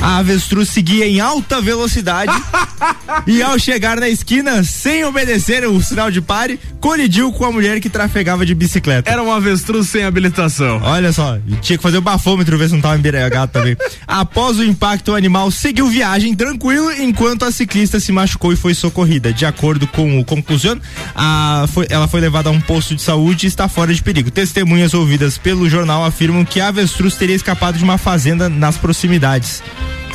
[0.00, 2.32] A avestruz seguia em alta velocidade
[3.26, 7.80] e ao chegar na esquina, sem obedecer o sinal de pare, colidiu com a mulher
[7.80, 9.10] que trafegava de bicicleta.
[9.10, 10.80] Era um avestruz sem habilitação.
[10.82, 13.76] Olha só, tinha que fazer o bafômetro ver se não tava embriagado também.
[14.06, 18.74] Após o impacto, o animal seguiu viagem tranquilo enquanto a ciclista se machucou e foi
[18.74, 19.32] socorrida.
[19.32, 20.80] De acordo com o conclusão,
[21.14, 24.30] a, foi- ela foi levada a um posto de saúde e está fora de perigo.
[24.30, 29.62] Testemunhas ouvidas pelo jornal afirmam que a avestruz teria escapado de uma fazenda nas proximidades.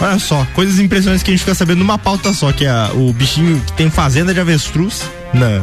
[0.01, 2.89] Olha só, coisas impressionantes que a gente fica sabendo numa pauta só, que é a-
[2.93, 5.59] o bichinho que tem fazenda de avestruz na,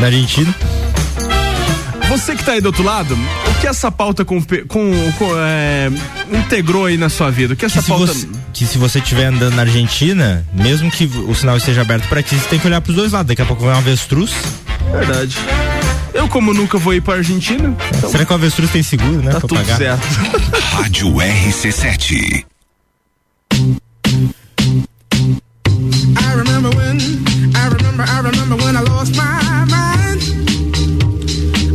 [0.00, 0.54] na Argentina.
[2.08, 3.14] Você que tá aí do outro lado,
[3.50, 5.90] o que essa pauta com, com, com, é,
[6.30, 7.54] integrou aí na sua vida?
[7.54, 8.06] O que essa se pauta.
[8.12, 12.22] você, que se você estiver andando na Argentina, mesmo que o sinal esteja aberto pra
[12.22, 13.28] ti, você tem que olhar pros dois lados.
[13.28, 14.30] Daqui a pouco vem um avestruz.
[14.92, 15.36] Verdade.
[16.12, 17.74] Eu, como nunca vou ir pra Argentina.
[17.96, 19.32] então Será que o avestruz tem seguro, né?
[19.32, 19.78] Tá pra tudo pagar?
[19.78, 20.06] certo.
[20.76, 22.44] Rádio RC7.
[24.12, 24.14] I
[26.36, 27.00] remember when,
[27.56, 30.20] I remember, I remember when I lost my mind.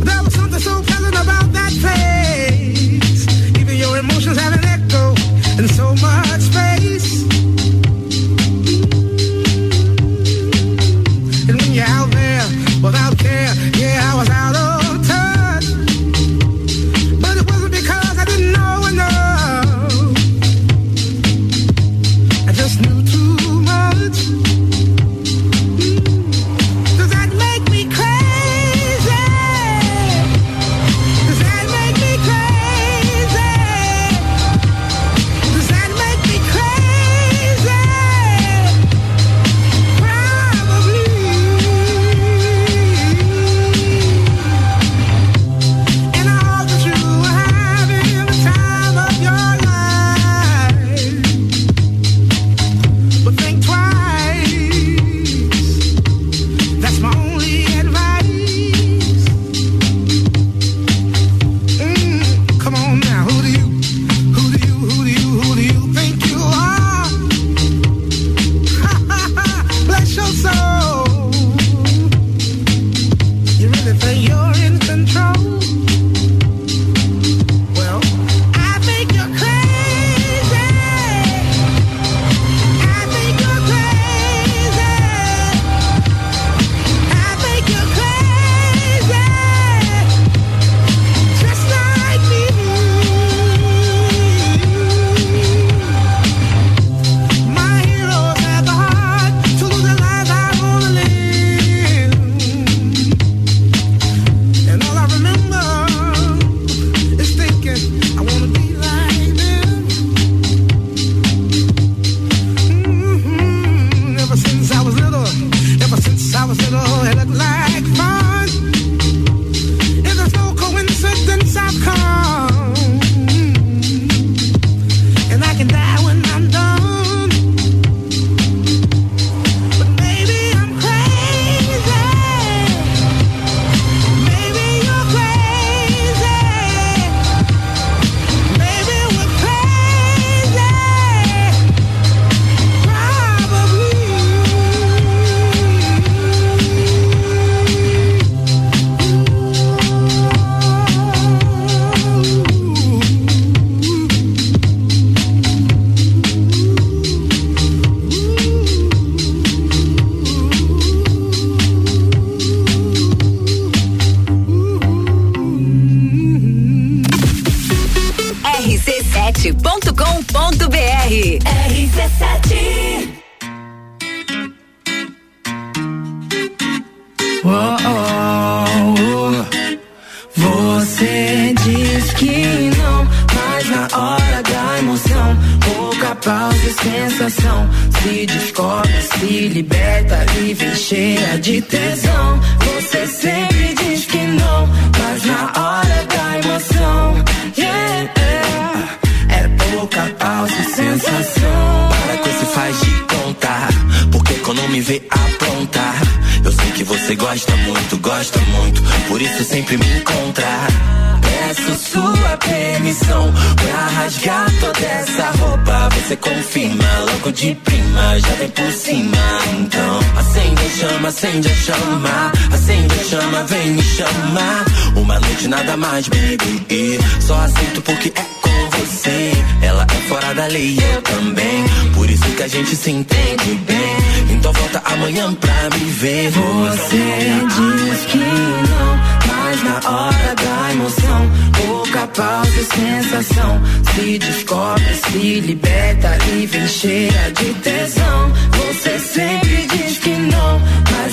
[0.06, 3.26] There was something so pleasant about that place.
[3.58, 5.16] Even your emotions have an echo
[5.58, 6.47] in so much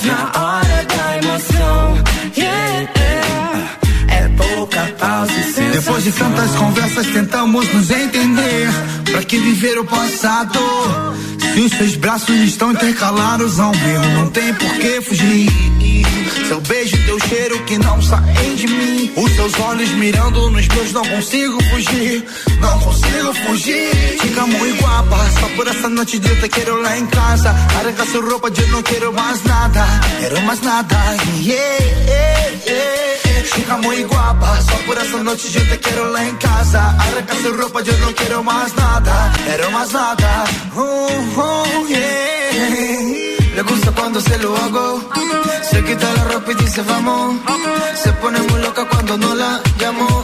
[0.03, 0.64] não, mas na
[5.75, 8.69] Depois de tantas conversas tentamos nos entender
[9.11, 10.57] Pra que viver o passado.
[11.53, 15.51] Se os seus braços estão intercalados ao meu Não tem por que fugir.
[16.47, 19.11] Seu beijo, teu cheiro que não saem de mim.
[19.17, 22.23] Os seus olhos mirando nos meus Não consigo fugir.
[22.61, 24.17] Não consigo fugir.
[24.21, 27.49] Fica muito guapa Só por essa noite de eu quero lá em casa.
[27.49, 29.85] Arranca sua roupa de eu não quero mais nada.
[30.21, 30.95] Quero mais nada.
[31.41, 33.24] Yeah, yeah, yeah.
[33.43, 36.79] Fica muito guapa Só por essa noite eu te quero lá em casa.
[36.79, 40.43] Arranca sua roupa eu não quero mais nada Quero mais nada.
[40.75, 43.35] Uh, yeah.
[43.55, 45.01] Le gusta cuando se lo hago.
[45.69, 47.37] Se quita la ropa y dice vamos
[48.03, 50.23] Se pone muy loca cuando no la llamo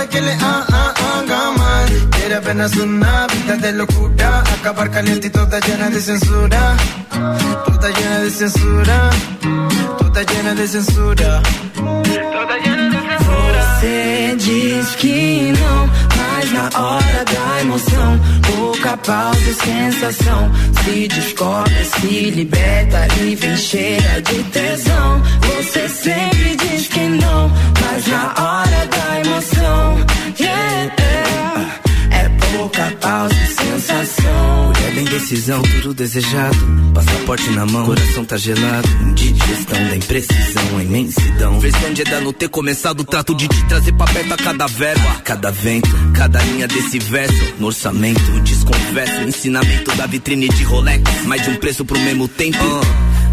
[0.00, 1.88] Nada que le ha- ha- haga mal.
[2.16, 4.42] Quiere apenas una vida de locura.
[4.58, 6.74] Acabar caliente y toda llena de censura.
[7.66, 9.10] Toda llena de censura.
[9.98, 11.42] Toda llena de censura.
[11.74, 13.60] Toda llena de censura.
[13.80, 15.90] Você diz que não,
[16.40, 18.20] mas na hora da emoção,
[18.56, 20.50] pouca pausa e sensação.
[20.82, 25.22] Se descobre, se liberta e vem cheia de tesão.
[25.42, 27.50] Você sempre diz que não,
[27.82, 30.06] mas na hora da emoção,
[30.40, 31.80] yeah, yeah.
[32.10, 33.29] é pouca pausa
[35.00, 36.56] da indecisão, tudo desejado.
[36.94, 38.88] Passaporte na mão, coração tá gelado.
[39.02, 41.60] Indigestão da imprecisão, a imensidão.
[41.60, 45.08] Versão de Eda não ter começado trato de te trazer pra perto a cada verbo,
[45.08, 47.54] a cada vento, cada linha desse verso.
[47.58, 51.02] No orçamento, desconverso, ensinamento da vitrine de Rolex.
[51.24, 52.58] Mais de um preço pro mesmo tempo.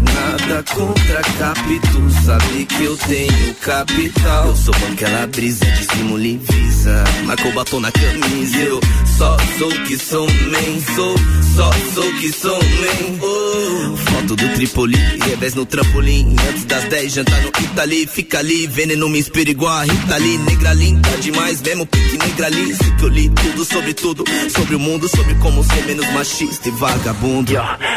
[0.02, 4.46] Nada contra capito, sabe que eu tenho capital.
[4.48, 7.04] Eu sou banquela brisa, dissimulo e visa.
[7.24, 8.80] Marcou batom na camisa, eu
[9.16, 11.14] só sou que sou man, sou,
[11.56, 13.18] só sou que sou man.
[13.20, 13.96] Oh.
[13.96, 14.96] Foto do Tripoli,
[15.26, 16.36] revés no trampolim.
[16.48, 18.66] Antes das 10, jantar no Itali, fica ali.
[18.66, 20.38] Veneno me inspira igual a Rita Lee.
[20.38, 22.74] Negra linda demais, mesmo pique negra ali.
[22.74, 26.68] Sei que eu li tudo sobre tudo, sobre o mundo, sobre como ser menos machista
[26.68, 27.52] e vagabundo.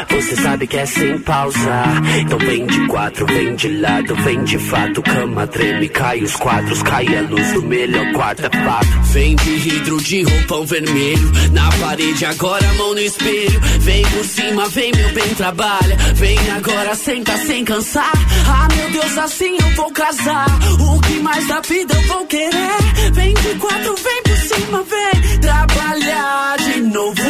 [0.10, 1.84] Você sabe que é sem pausa.
[2.20, 5.02] Então vem de quatro, vem de lado, vem de fato.
[5.02, 8.88] Cama treme, cai os quadros, cai a luz do melhor quarto, é fato.
[9.12, 13.60] Vem de hidro de roupão vermelho Na parede agora mão no espelho.
[13.80, 15.98] Vem por cima, vem meu bem trabalha.
[16.16, 18.12] Vem agora, senta sem cansar.
[18.48, 20.48] Ah meu Deus, assim eu vou casar.
[20.80, 23.12] O que mais da vida eu vou querer?
[23.14, 27.22] Vem de quatro, vem por cima, vem Trabalhar de novo.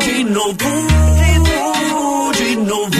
[0.00, 1.19] De novo
[2.70, 2.99] De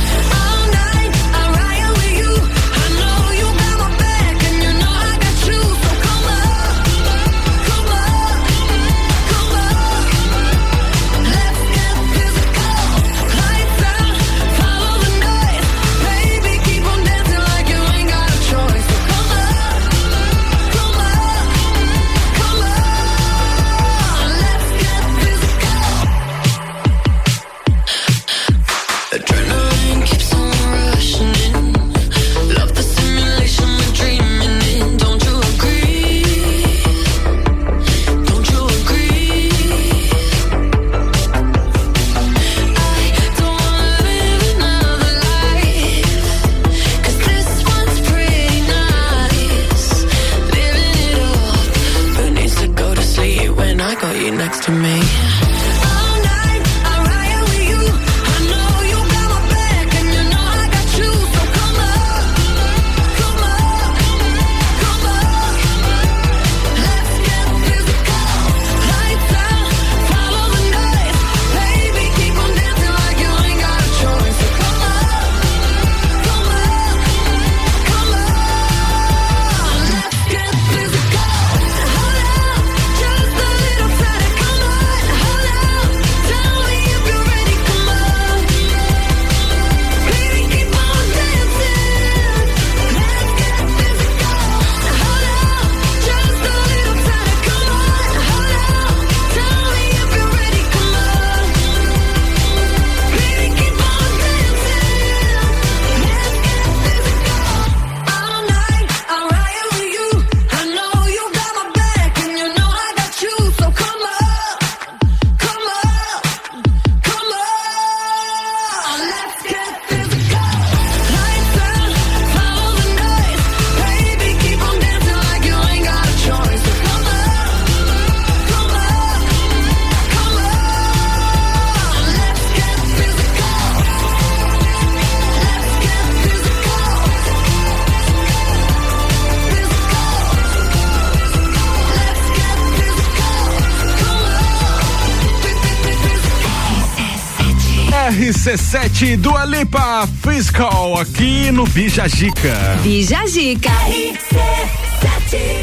[149.01, 152.53] RC7 do Alipa Fiscal aqui no Bijagica.
[152.83, 153.71] Bijagica.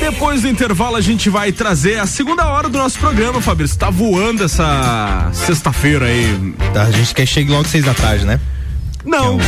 [0.01, 3.79] Depois do intervalo a gente vai trazer a segunda hora do nosso programa, Fabrício.
[3.79, 6.53] Tá voando essa sexta-feira aí.
[6.75, 8.41] Tá, a gente quer que chegue logo seis da tarde, né?
[9.05, 9.39] Não.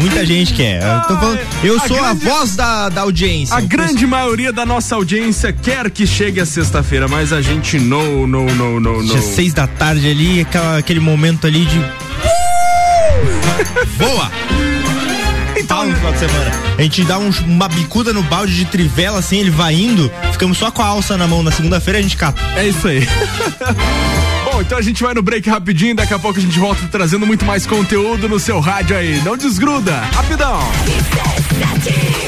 [0.00, 0.80] Muita gente quer.
[0.82, 3.56] Eu, tô falando- eu A sou a grande- voz da, da audiência.
[3.56, 7.78] A Eu grande maioria da nossa audiência quer que chegue a sexta-feira, mas a gente
[7.80, 9.22] não, não, não, não, não.
[9.22, 11.84] seis da tarde ali, aquela- aquele momento ali de.
[13.98, 14.30] Boa!
[15.56, 16.50] Então, no final de semana.
[16.78, 20.58] A gente dá um- uma bicuda no balde de trivela, assim, ele vai indo, ficamos
[20.58, 21.42] só com a alça na mão.
[21.42, 22.40] Na segunda-feira a gente cata.
[22.56, 23.06] É isso aí.
[24.62, 27.44] Então a gente vai no break rapidinho, daqui a pouco a gente volta trazendo muito
[27.44, 29.20] mais conteúdo no seu rádio aí.
[29.24, 30.60] Não desgruda, rapidão.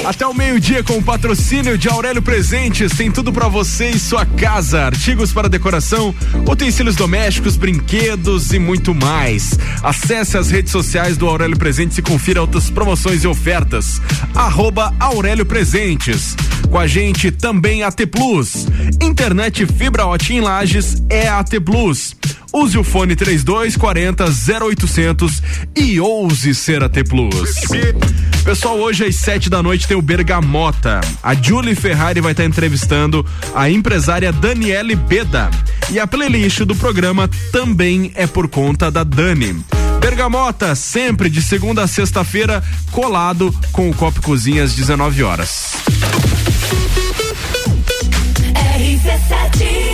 [0.04, 4.26] Até o meio-dia com o patrocínio de Aurélio Presentes, tem tudo pra você e sua
[4.26, 6.14] casa, artigos para decoração,
[6.46, 9.58] utensílios domésticos, brinquedos e muito mais.
[9.82, 14.02] Acesse as redes sociais do Aurélio Presentes e confira outras promoções e ofertas.
[14.34, 16.36] Arroba Aurélio Presentes.
[16.70, 18.66] Com a gente também a T Plus.
[19.00, 22.16] Internet fibra ótica em Lages é a T Plus.
[22.54, 24.26] Use o fone 3240
[24.64, 25.42] 0800
[25.74, 27.62] e ouse ser a T Plus.
[28.44, 31.00] Pessoal, hoje às sete da noite tem o Bergamota.
[31.20, 33.26] A Julie Ferrari vai estar entrevistando
[33.56, 35.50] a empresária Daniele Beda.
[35.90, 39.60] E a playlist do programa também é por conta da Dani.
[40.00, 45.72] Bergamota, sempre de segunda a sexta-feira, colado com o Copo Cozinha às 19 horas.
[48.76, 49.84] RC7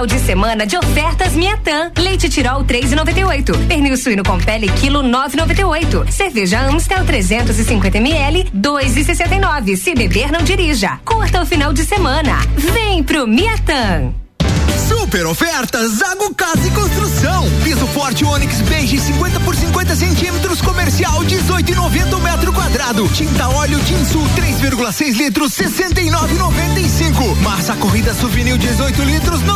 [0.00, 1.92] Final de semana de ofertas Miatã.
[1.98, 3.66] Leite Tirol 3,98.
[3.66, 6.10] Pernil suíno com pele quilo 9,98.
[6.10, 9.76] Cerveja Amstel 350 ml 2,69.
[9.76, 10.98] Se beber não dirija.
[11.04, 12.38] Curta o final de semana.
[12.56, 14.14] Vem pro Miatã.
[15.10, 17.44] Super ofertas Zago Casa e Construção.
[17.64, 23.08] Piso forte Onix Beige 50 por 50 centímetros comercial 18,90 o metro quadrado.
[23.08, 27.34] Tinta óleo Tinsul 3,6 litros 69,95.
[27.42, 29.50] Massa corrida Suvinil 18 litros 99,95.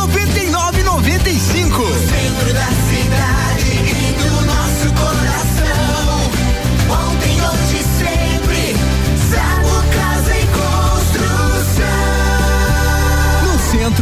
[1.29, 3.54] Centro da cidade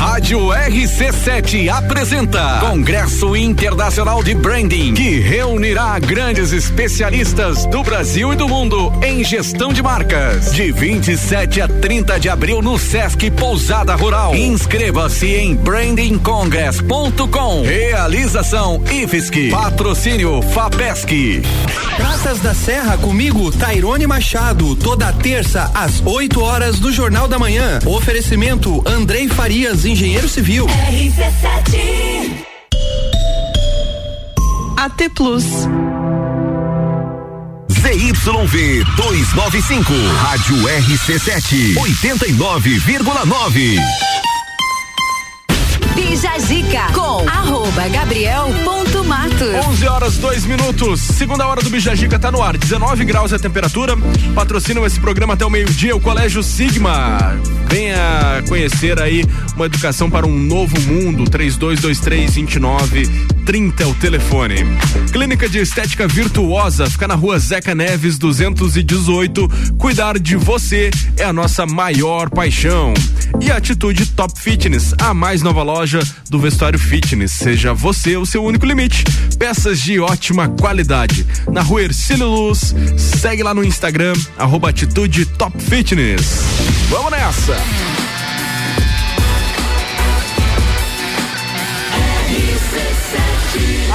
[0.00, 8.48] Rádio RC7 apresenta Congresso Internacional de Branding, que reunirá grandes especialistas do Brasil e do
[8.48, 10.54] mundo em gestão de marcas.
[10.54, 14.34] De 27 a 30 de abril no Sesc Pousada Rural.
[14.34, 17.62] Inscreva-se em brandingcongress.com.
[17.62, 19.50] Realização IFSC.
[19.50, 21.42] Patrocínio FAPESC.
[21.96, 27.78] Praças da Serra comigo, Tairone Machado, toda terça às 8 horas do Jornal da Manhã.
[27.84, 30.66] Oferecimento Andrei Farias, engenheiro civil.
[30.66, 32.44] RC7
[34.76, 35.44] AT Plus.
[37.68, 43.80] ZYV 295, Rádio RC7, 89,9.
[46.00, 49.66] Bija Zica com arroba gabriel.matos.
[49.68, 50.98] 11 horas, 2 minutos.
[50.98, 52.56] Segunda hora do Bijagica tá no ar.
[52.56, 53.94] 19 graus é a temperatura.
[54.34, 57.38] Patrocinam esse programa até o meio-dia o Colégio Sigma.
[57.68, 61.28] Venha conhecer aí uma educação para um novo mundo.
[61.28, 64.56] 3223 2930 é o telefone.
[65.12, 69.48] Clínica de Estética Virtuosa fica na rua Zeca Neves 218.
[69.76, 72.94] Cuidar de você é a nossa maior paixão.
[73.40, 75.89] E Atitude Top Fitness, a mais nova loja
[76.28, 77.32] do vestuário fitness.
[77.32, 79.04] Seja você o seu único limite.
[79.38, 81.26] Peças de ótima qualidade.
[81.50, 82.74] Na rua Ercílio Luz.
[82.96, 86.42] Segue lá no Instagram, arroba Atitude Top Fitness.
[86.88, 87.56] Vamos nessa!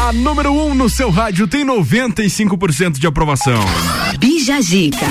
[0.06, 3.60] A número 1 um no seu rádio tem 95% de aprovação.
[4.20, 5.08] Bija Gica.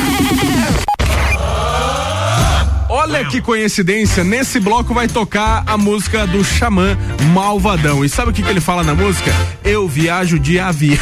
[3.05, 6.97] Olha que coincidência, nesse bloco vai tocar a música do Xamã
[7.35, 8.03] Malvadão.
[8.03, 9.31] E sabe o que, que ele fala na música?
[9.63, 10.97] Eu viajo de avião.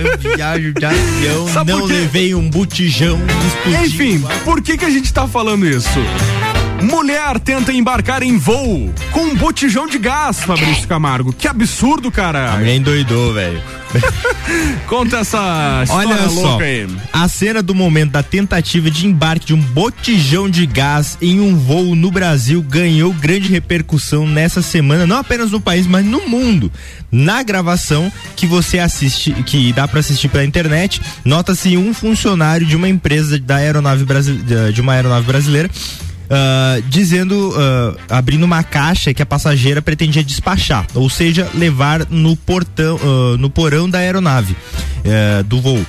[0.00, 3.20] Eu viajo de avião, Sabe não levei um botijão.
[3.84, 6.00] Enfim, por que que a gente tá falando isso?
[6.82, 11.32] Mulher tenta embarcar em voo com um botijão de gás, Fabrício Camargo.
[11.32, 12.54] Que absurdo, cara.
[12.54, 13.62] A mulher endoidou, velho.
[14.88, 16.88] Conta essa história Olha só, louca aí.
[17.12, 21.56] a cena do momento da tentativa de embarque de um botijão de gás em um
[21.56, 26.72] voo no Brasil ganhou grande repercussão nessa semana, não apenas no país, mas no mundo.
[27.10, 32.74] Na gravação que você assiste, que dá para assistir pela internet, nota-se um funcionário de
[32.74, 34.06] uma empresa da aeronave
[34.72, 35.70] de uma aeronave brasileira
[36.34, 42.34] ah, dizendo, ah, abrindo uma caixa que a passageira pretendia despachar, ou seja, levar no
[42.34, 44.56] portão, ah, no porão da aeronave
[45.04, 45.84] eh, do voo.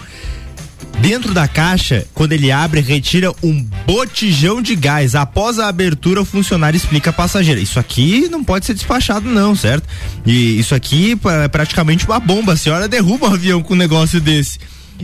[0.99, 5.15] Dentro da caixa, quando ele abre, retira um botijão de gás.
[5.15, 9.55] Após a abertura, o funcionário explica à passageira: Isso aqui não pode ser despachado, não,
[9.55, 9.87] certo?
[10.25, 12.53] E isso aqui é praticamente uma bomba.
[12.53, 14.59] A senhora derruba um avião com um negócio desse.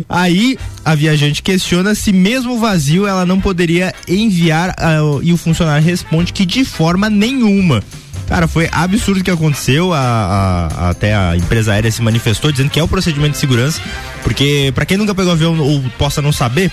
[0.08, 5.86] Aí a viajante questiona se mesmo vazio ela não poderia enviar ah, e o funcionário
[5.86, 7.84] responde que de forma nenhuma.
[8.28, 9.92] Cara, foi absurdo o que aconteceu.
[9.92, 13.82] A, a- até a empresa aérea se manifestou dizendo que é o procedimento de segurança,
[14.24, 16.72] porque para quem nunca pegou avião ou possa não saber,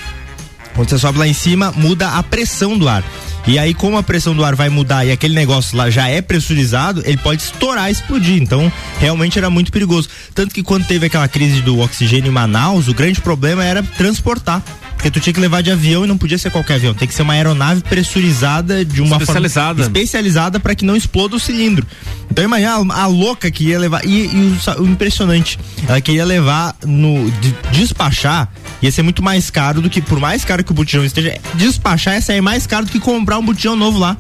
[0.77, 3.03] quando você sobe lá em cima, muda a pressão do ar.
[3.47, 6.21] E aí, como a pressão do ar vai mudar e aquele negócio lá já é
[6.21, 8.43] pressurizado, ele pode estourar e explodir.
[8.43, 10.09] Então, realmente era muito perigoso.
[10.35, 14.63] Tanto que quando teve aquela crise do oxigênio em Manaus, o grande problema era transportar.
[14.97, 16.93] Porque tu tinha que levar de avião e não podia ser qualquer avião.
[16.95, 19.83] Tem que ser uma aeronave pressurizada de uma Especializada.
[19.85, 21.87] forma especializada para que não exploda o cilindro.
[22.31, 26.25] Então imagina a, a louca que ia levar e, e o, o impressionante, ela queria
[26.25, 28.49] levar no de- despachar
[28.83, 32.15] ia ser muito mais caro do que por mais caro que o botijão esteja, despachar
[32.15, 34.17] ia sair mais caro do que comprar um botijão novo lá.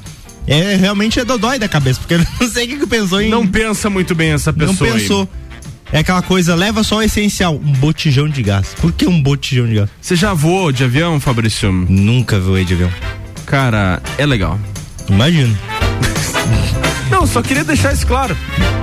[0.46, 3.28] É realmente é dodói da cabeça, porque eu não sei o que que pensou em
[3.28, 4.92] Não pensa muito bem essa não pessoa.
[4.94, 5.00] aí.
[5.00, 5.28] pensou.
[5.92, 8.74] É aquela coisa, leva só o essencial, um botijão de gás.
[8.80, 9.90] Por que um botijão de gás?
[10.00, 11.70] Você já voou de avião, Fabrício?
[11.70, 12.90] Nunca voei de avião.
[13.44, 14.58] Cara, é legal.
[15.08, 15.56] Imagino.
[17.26, 18.36] Não, só queria deixar isso claro.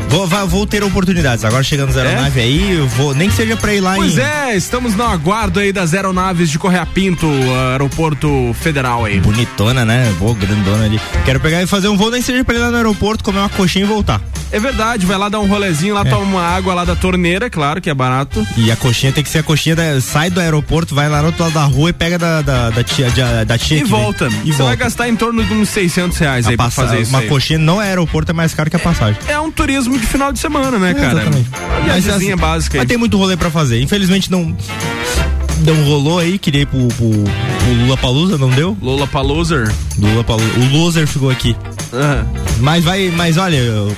[0.09, 1.45] Vou, vou ter oportunidades.
[1.45, 3.95] Agora chegando nas aeronave aí, eu vou, nem que seja pra ir lá É?
[3.95, 4.21] Pois em.
[4.21, 7.25] é, estamos no aguardo aí das aeronaves de Correia Pinto,
[7.71, 9.19] aeroporto federal aí.
[9.19, 10.13] Bonitona, né?
[10.19, 10.99] Vou grandona ali.
[11.25, 13.49] Quero pegar e fazer um voo, nem seja pra ir lá no aeroporto, comer uma
[13.49, 14.21] coxinha e voltar.
[14.51, 16.09] É verdade, vai lá dar um rolezinho, lá É.
[16.09, 18.45] toma uma água lá da torneira, claro que é barato.
[18.55, 21.27] E a coxinha tem que ser a coxinha da, sai do aeroporto, vai lá no
[21.27, 23.87] outro lado da rua e pega da, da, da tia, da, da tia E que
[23.87, 24.29] volta.
[24.29, 24.41] vem.
[24.41, 24.75] Você E vai volta.
[24.75, 27.27] gastar em torno de uns 600 reais aí A pra passa- fazer isso uma aí.
[27.27, 29.17] coxinha no aeroporto é mais caro que a passagem.
[29.27, 31.21] É um turismo de final de semana, né, cara?
[31.21, 31.49] Exatamente.
[31.85, 32.79] Viagemzinha assim, básica aí.
[32.81, 33.81] Mas tem muito rolê pra fazer.
[33.81, 34.55] Infelizmente não.
[35.65, 38.75] Não rolou aí, queria ir pro, pro, pro Lula Palusa, não deu?
[38.81, 39.71] Lula Paluser.
[39.97, 40.59] Lula Palusa.
[40.59, 41.55] O loser ficou aqui.
[42.59, 43.95] Mas vai, mas olha, eu-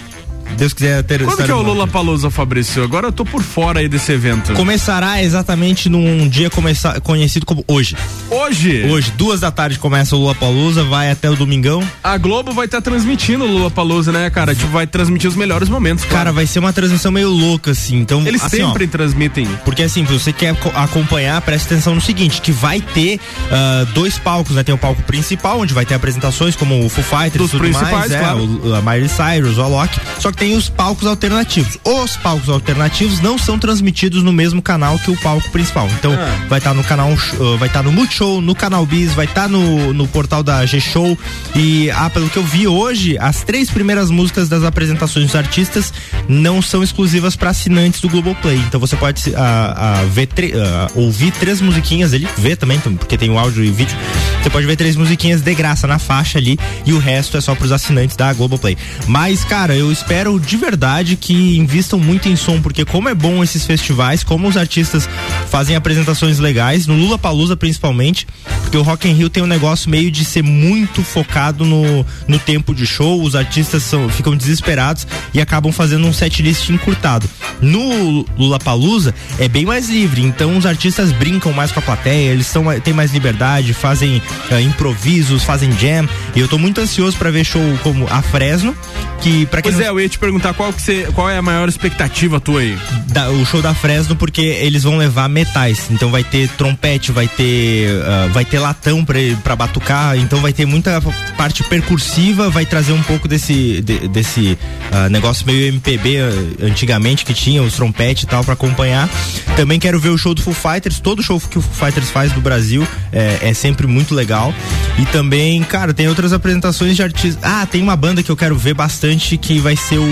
[0.58, 2.84] Deus quiser ter Quando que é o Lula Palusa, Fabrício?
[2.84, 4.54] Agora eu tô por fora aí desse evento.
[4.54, 7.96] Começará exatamente num dia começa, conhecido como hoje.
[8.30, 8.86] Hoje?
[8.90, 11.84] Hoje, duas da tarde começa o Lula Palusa, vai até o domingão.
[12.04, 14.56] A Globo vai estar transmitindo o Lula Palusa, né, cara?
[14.56, 16.06] Tipo, vai transmitir os melhores momentos.
[16.06, 17.98] Cara, vai ser uma transmissão meio louca, assim.
[17.98, 19.48] Então, Eles assim, ó, sempre transmitem.
[19.66, 23.20] Porque assim, se você quer co- acompanhar, preste atenção no seguinte, que vai ter
[23.52, 24.64] ah, dois palcos, né?
[24.64, 27.92] Tem o palco principal, onde vai ter apresentações como o Foo Fighters Dos tudo principais,
[27.92, 28.40] mais, é, claro.
[28.64, 30.00] o- a Miley Cyrus, o Alok.
[30.20, 31.78] Só que tem os palcos alternativos.
[31.84, 35.88] Os palcos alternativos não são transmitidos no mesmo canal que o palco principal.
[35.98, 36.46] Então, Ah.
[36.50, 39.94] vai estar no canal, ah, vai estar no Multishow, no canal Bis, vai estar no,
[39.94, 41.18] no portal da G-Show
[41.56, 45.94] e, ah, pelo que eu vi hoje, as três primeiras músicas das apresentações dos artistas
[46.28, 48.58] não são exclusivas para assinantes do Globoplay.
[48.58, 53.30] Então você pode ah, ah, ver ah, ouvir três musiquinhas ali, ver também, porque tem
[53.30, 53.96] o áudio e vídeo.
[54.42, 57.56] Você pode ver três musiquinhas de graça na faixa ali e o resto é só
[57.56, 58.78] pros assinantes da Globoplay.
[59.08, 63.14] Mas, cara, eu espero espero de verdade que invistam muito em som, porque como é
[63.14, 65.08] bom esses festivais, como os artistas
[65.52, 68.26] fazem apresentações legais, no Lula Palusa principalmente,
[68.62, 72.40] porque o Rock in Rio tem um negócio meio de ser muito focado no, no
[72.40, 77.30] tempo de show, os artistas são, ficam desesperados e acabam fazendo um set list encurtado.
[77.62, 82.32] No Lula Palusa é bem mais livre, então os artistas brincam mais com a plateia,
[82.32, 84.20] eles são, têm mais liberdade, fazem
[84.50, 88.76] eh, improvisos, fazem jam, e eu tô muito ansioso para ver show como a Fresno,
[89.22, 91.42] que para quem Pois não é, ia te perguntar qual, que você, qual é a
[91.42, 92.78] maior expectativa tua aí?
[93.08, 95.88] da- o show da Fresno porque eles vão levar metais.
[95.90, 100.52] Então vai ter trompete, vai ter ah, vai ter latão pra para batucar, então vai
[100.54, 101.02] ter muita
[101.38, 104.58] parte percursiva, vai trazer um pouco desse de- desse
[104.92, 109.10] ah, negócio meio MPB ah, antigamente que tinha os trompetes e tal pra acompanhar.
[109.56, 112.32] Também quero ver o show do Foo Fighters, todo show que o Foo Fighters faz
[112.34, 114.54] do Brasil é, é sempre muito legal.
[115.00, 117.38] E também, cara, tem outras apresentações de artistas.
[117.44, 120.05] Ah, tem uma banda que eu quero ver bastante que vai ser o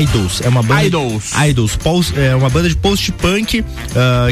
[0.00, 0.40] Idols.
[0.42, 0.84] É uma banda.
[0.84, 1.32] Idols.
[1.48, 1.76] Idols.
[1.76, 3.64] Post, é uma banda de post-punk uh,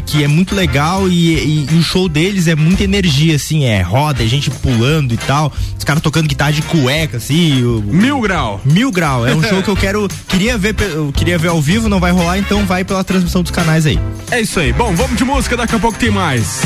[0.04, 3.64] que é muito legal e, e, e, o show deles é muita energia, assim.
[3.64, 5.52] É roda, é gente pulando e tal.
[5.76, 7.62] Os caras tocando guitarra de cueca, assim.
[7.62, 8.60] O, mil grau.
[8.64, 9.26] Mil grau.
[9.26, 10.08] É um show que eu quero.
[10.28, 13.50] Queria ver, eu queria ver ao vivo, não vai rolar, então vai pela transmissão dos
[13.50, 13.98] canais aí.
[14.30, 14.72] É isso aí.
[14.72, 16.60] Bom, vamos de música, daqui a pouco tem mais.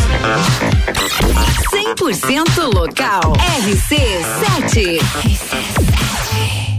[1.70, 3.32] 100% local.
[3.62, 4.98] RC7.
[5.00, 6.69] RC7.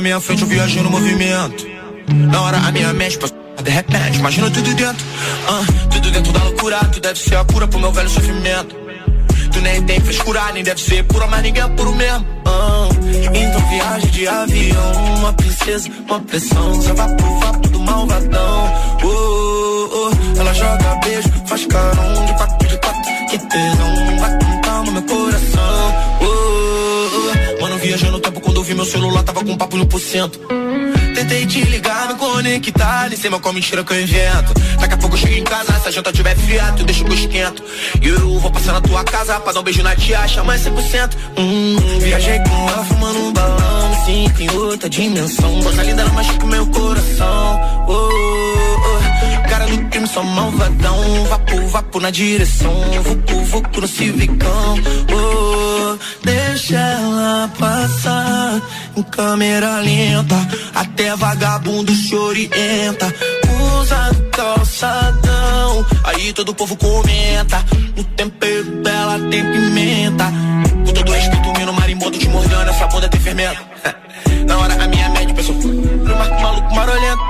[0.00, 1.66] Na minha frente, eu viajei no movimento.
[2.08, 3.38] Na hora a minha mente passou.
[3.62, 5.06] De repente, imagina tudo dentro.
[5.46, 6.78] ah, tudo dentro da loucura.
[6.86, 8.74] Tu deve ser a cura pro meu velho sofrimento.
[9.52, 12.26] Tu nem tem frescura, nem deve ser pura, mas ninguém é puro mesmo.
[12.46, 12.88] ah.
[13.34, 16.82] então viagem de avião, uma princesa, uma pressão.
[16.82, 18.72] Só vai pro vapo do malvadão.
[19.02, 20.40] Oh, oh, oh.
[20.40, 23.26] Ela joga beijo, faz carão de quatro de quatro.
[23.28, 25.94] Que tesão, vai com calma meu coração.
[26.22, 27.49] Oh, oh.
[27.60, 30.40] Mano, viajando no tempo quando eu vi meu celular, tava com papo no por cento.
[31.14, 34.54] Tentei te ligar, me conectar, nem sei mal qual mentira que eu invento.
[34.80, 37.14] Daqui a pouco eu chego em casa, se a janta tiver fiato, deixa que eu
[37.14, 37.62] esquento.
[38.00, 41.10] E eu vou passar na tua casa pra dar um beijo na tia, chama 100%.
[41.36, 45.62] Hum, viajei com ela fumando um balão, me sinto em outra dimensão.
[45.62, 47.60] Coisa linda, ela machuca meu coração.
[47.86, 48.08] Oh,
[48.88, 51.24] oh, cara do crime, só malvadão.
[51.24, 52.72] Vapo, vapo na direção,
[53.02, 54.78] vucu, vucu no civicão.
[55.12, 55.59] Oh,
[56.70, 58.62] deixa ela passar
[58.96, 60.36] em câmera lenta,
[60.72, 63.12] até vagabundo se orienta.
[63.80, 67.64] Usa calçadão, aí todo o povo comenta.
[67.96, 70.32] No tempero dela tem pimenta.
[70.86, 73.60] Com todo respeito, meu marimbondo te mordendo, essa bunda tem fermento.
[74.46, 77.22] Na hora a minha média pensou, pro marco maluco marolento.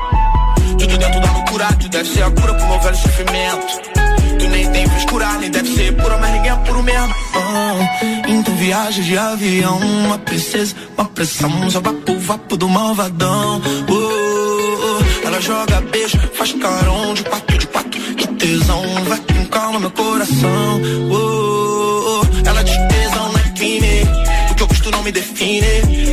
[0.78, 3.80] Tudo dentro da loucura, tu deve ser a cura pro meu velho sofrimento.
[4.38, 7.14] Tu nem tem frescura, nem deve ser pura, mas ninguém é puro mesmo.
[8.70, 13.60] Viagem de avião, uma princesa, uma pressão, só vapo, vapo do malvadão.
[13.88, 15.26] Oh, oh.
[15.26, 19.90] Ela joga beijo, faz carão de quatro, de quatro, que tesão, vai com calma meu
[19.90, 20.80] coração.
[21.10, 22.48] Oh, oh.
[22.48, 24.02] Ela diz tesão na crime,
[24.52, 25.66] o que eu gosto não me define.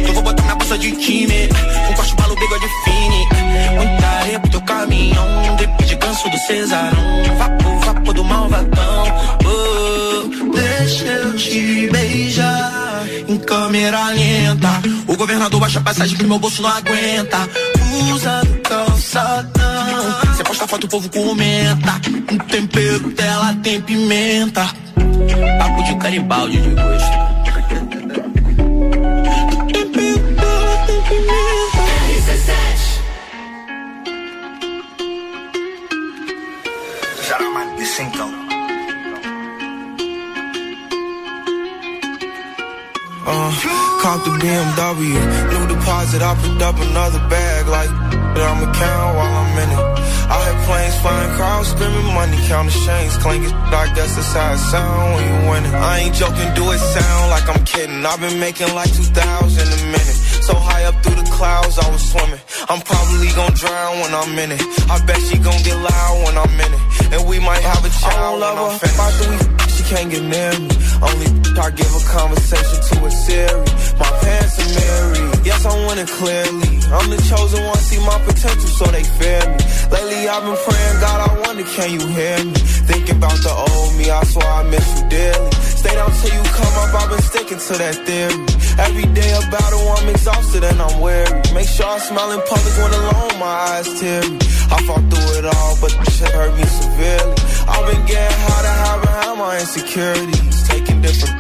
[0.07, 1.49] Eu vou botar minha bolsa de time,
[1.91, 3.27] um corte malo, bigode fine.
[3.75, 7.37] Muita areia pro teu caminhão, depois de ganso do Cesarão.
[7.37, 7.56] Vapo
[13.87, 14.81] câmera lenta.
[15.07, 17.37] O governador baixa passagem que meu bolso não aguenta.
[18.13, 20.35] Usa calçadão.
[20.35, 21.93] Você posta foto, o povo comenta.
[22.31, 24.65] O tempero dela tem pimenta.
[25.59, 27.27] Papo de caribaldi de gosto.
[38.19, 38.36] Uh,
[44.07, 45.19] caught the BMW,
[45.51, 49.83] new deposit, I picked up another bag like I'ma count while I'm in it.
[50.31, 53.51] I had planes flying, crowds screaming, money counting chains, clinking.
[53.51, 55.75] I guess that's how it sound when you winning.
[55.75, 57.99] I ain't joking, do it sound like I'm kidding.
[58.05, 60.19] I've been making like 2,000 a minute.
[60.47, 62.39] So high up through the clouds, I was swimming.
[62.71, 64.63] I'm probably gonna drown when I'm in it.
[64.87, 66.83] I bet she gon' get loud when I'm in it.
[67.11, 69.03] And we might have a child when I'm finished.
[69.03, 70.71] After we f- she can't get near me.
[71.03, 73.65] Only I give a conversation to a Siri.
[73.97, 75.45] My pants are mirrored.
[75.45, 76.71] Yes, I'm winning clearly.
[76.93, 79.57] I'm the chosen one, see my potential, so they fear me.
[79.89, 82.53] Lately, I've been praying, God, I wonder, can you hear me?
[82.87, 85.51] Thinking about the old me, I swear I miss you dearly.
[85.81, 88.37] Stay down till you come up, I've been sticking to that theory.
[88.77, 91.41] Every day a battle, I'm exhausted and I'm weary.
[91.53, 94.37] Make sure I smile in public when alone, my eyes teary.
[94.69, 97.35] I fought through it all, but the shit hurt me severely.
[97.67, 100.67] I've been getting high to hide behind my insecurities.
[100.67, 101.36] Taking different,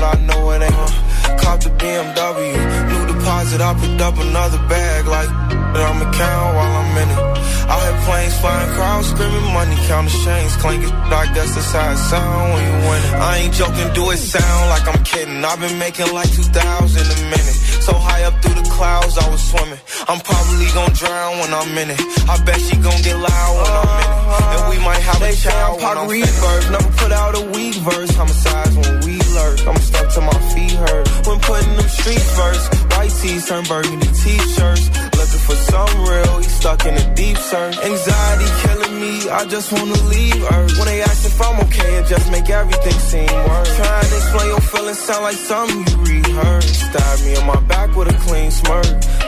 [0.00, 0.72] but I know it ain't.
[0.72, 2.52] Uh, caught the BMW,
[2.90, 7.39] new deposit, I picked up another bag like I'ma count while I'm in it.
[7.70, 10.90] I had planes flying, crowds screaming, money counting chains clinking.
[10.90, 13.14] I guess that's how it sound when you win it.
[13.14, 15.44] I ain't joking, do it sound like I'm kidding.
[15.44, 17.58] I've been making like 2,000 a minute.
[17.86, 19.78] So high up through the clouds, I was swimming.
[20.10, 22.00] I'm probably gonna drown when I'm in it.
[22.26, 24.20] I bet she gon' get loud when I'm in it.
[24.50, 26.70] And we might have They a child I'm when I'm finished.
[26.74, 28.10] Never put out a weak verse.
[28.18, 29.58] Homicides when we lurk.
[29.70, 31.06] I'm stuck to my feet hurt.
[31.26, 32.64] When putting them streets first,
[32.98, 34.90] white tees turn burgundy t-shirts.
[35.18, 37.59] Looking for some real, he stuck in a deep search.
[37.60, 40.78] Anxiety killing me, I just wanna leave Earth.
[40.78, 43.76] When they ask if I'm okay, it just make everything seem worse.
[43.76, 46.74] Trying to explain your feelings sound like something you rehearsed.
[46.88, 48.86] Stab me on my back with a clean smirk.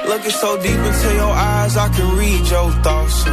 [0.09, 3.25] Looking so deep into your eyes, I can read your thoughts.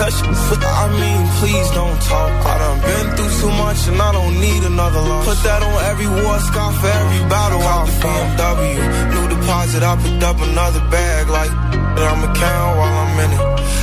[0.00, 2.32] That shit, I mean, please don't talk.
[2.46, 5.26] I done been through too much and I don't need another loss.
[5.26, 8.74] Put that on every war scar for every battle I BMW.
[9.12, 11.52] New deposit, I picked up another bag like
[11.96, 13.55] that I'ma count while I'm in it.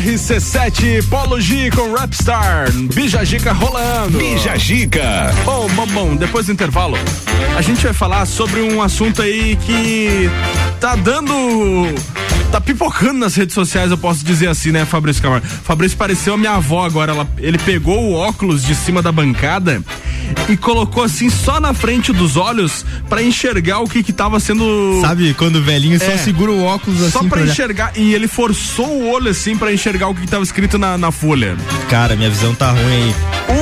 [0.00, 4.18] RC7 Polo G com Rapstar, Bijagica rolando.
[4.18, 5.32] Bijagica.
[5.44, 6.96] Bom, bom, bom, depois do intervalo,
[7.56, 10.28] a gente vai falar sobre um assunto aí que
[10.80, 11.32] tá dando.
[12.54, 15.44] Tá pipocando nas redes sociais, eu posso dizer assim, né, Fabrício Camargo?
[15.44, 17.10] Fabrício pareceu a minha avó agora.
[17.10, 19.82] Ela, ele pegou o óculos de cima da bancada
[20.48, 25.00] e colocou assim só na frente dos olhos pra enxergar o que que tava sendo.
[25.00, 26.16] Sabe, quando o velhinho só É.
[26.16, 27.10] segura o óculos assim.
[27.10, 27.50] Só pra olhar.
[27.50, 27.92] enxergar.
[27.96, 31.10] E ele forçou o olho assim pra enxergar o que que tava escrito na, na
[31.10, 31.56] folha.
[31.90, 33.14] Cara, minha visão tá ruim aí.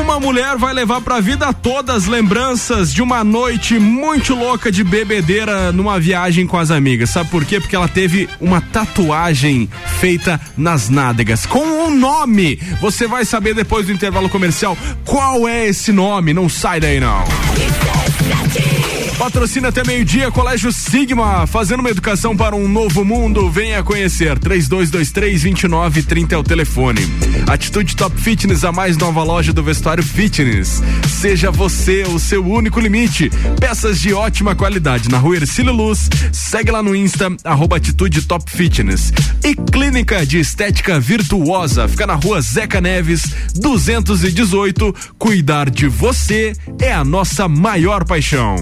[0.02, 4.84] Uma mulher vai levar pra vida toda as lembranças de uma noite muito louca de
[4.84, 7.08] bebedeira numa viagem com as amigas.
[7.10, 7.58] Sabe por quê?
[7.58, 9.68] Porque ela teve uma tatuagem
[10.00, 12.56] feita nas nádegas com um nome.
[12.80, 16.34] Você vai saber depois do intervalo comercial qual é esse nome.
[16.34, 17.22] Não sai daí não.
[19.22, 23.48] Patrocina até meio-dia, Colégio Sigma, fazendo uma educação para um novo mundo.
[23.48, 24.36] Venha conhecer.
[24.36, 27.02] 3223-2930 é o telefone.
[27.46, 30.82] Atitude Top Fitness, a mais nova loja do vestuário fitness.
[31.08, 33.30] Seja você o seu único limite.
[33.60, 36.10] Peças de ótima qualidade na rua Ercílio Luz.
[36.32, 39.12] Segue lá no Insta, arroba Atitude Top Fitness.
[39.44, 43.22] E Clínica de Estética Virtuosa, fica na rua Zeca Neves,
[43.54, 44.92] 218.
[45.16, 48.56] Cuidar de você é a nossa maior paixão.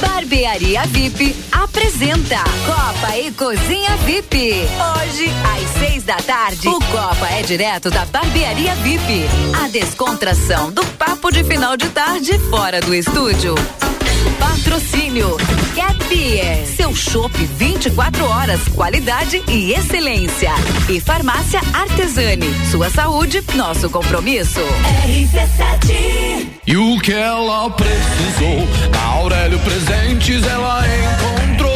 [0.00, 4.66] Barbearia VIP apresenta Copa e Cozinha VIP.
[4.98, 9.24] Hoje, às seis da tarde, o Copa é direto da Barbearia VIP.
[9.64, 13.54] A descontração do papo de final de tarde fora do estúdio.
[14.38, 15.36] Patrocínio
[15.74, 20.50] Cat Beer, seu chopp 24 horas, qualidade e excelência.
[20.88, 24.60] E Farmácia Artesani, sua saúde, nosso compromisso.
[25.06, 31.75] RC7 E o que ela precisou, na Aurélio Presentes ela encontrou.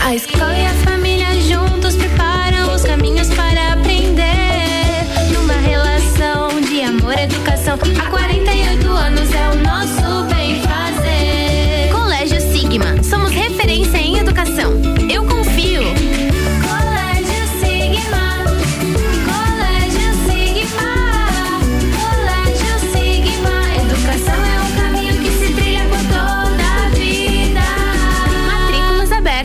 [0.00, 5.04] A escola e a família juntos preparam os caminhos para aprender.
[5.32, 8.57] Numa relação de amor educação, há 48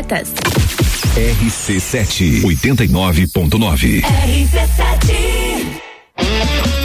[0.04, 0.34] Abertas.
[1.16, 5.33] RC7 89.9.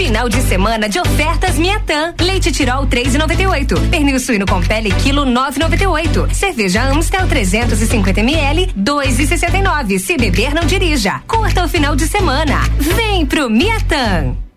[0.00, 2.14] Final de semana de ofertas Miatan.
[2.18, 3.90] Leite Tirol 3,98.
[3.90, 6.32] Pernil suíno com pele quilo 9,98.
[6.32, 9.98] Cerveja Amstel 350 ml 2,69.
[9.98, 11.22] Se beber não dirija.
[11.28, 12.62] Curta o final de semana.
[12.78, 14.49] Vem pro Miatan.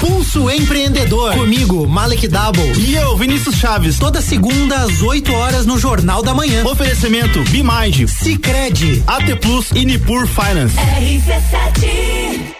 [0.00, 1.32] Pulso Empreendedor.
[1.34, 2.72] Comigo, Malek Double.
[2.78, 3.98] E eu, Vinícius Chaves.
[3.98, 6.64] Toda segunda às 8 horas no Jornal da Manhã.
[6.64, 10.76] Oferecimento Bimind, Cicred, AT Plus e Nipur Finance.
[10.76, 12.55] RC7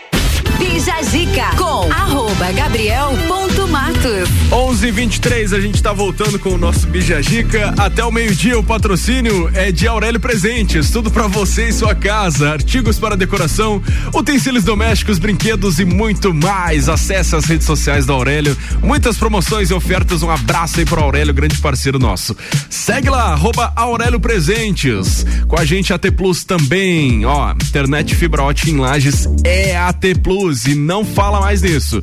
[0.58, 4.28] Bija Zica com arroba gabriel.matos.
[4.50, 7.74] 11 23 a gente tá voltando com o nosso Bijagica.
[7.76, 10.90] Até o meio-dia, o patrocínio é de Aurélio Presentes.
[10.90, 12.52] Tudo pra você e sua casa.
[12.52, 13.82] Artigos para decoração,
[14.14, 16.88] utensílios domésticos, brinquedos e muito mais.
[16.88, 18.56] Acesse as redes sociais da Aurélio.
[18.82, 20.22] Muitas promoções e ofertas.
[20.22, 22.36] Um abraço aí pro Aurélio, grande parceiro nosso.
[22.70, 25.26] Segue lá, arroba Aurélio Presentes.
[25.48, 27.26] Com a gente AT Plus também.
[27.26, 32.00] Ó, internet fibra ótica em Lages é AT Plus e não fala mais nisso.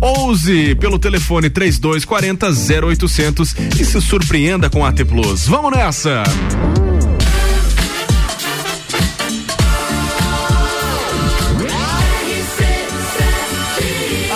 [0.00, 2.48] Ouse pelo telefone 3240
[2.86, 5.46] 0800 e se surpreenda com a AT Plus.
[5.46, 6.22] Vamos nessa!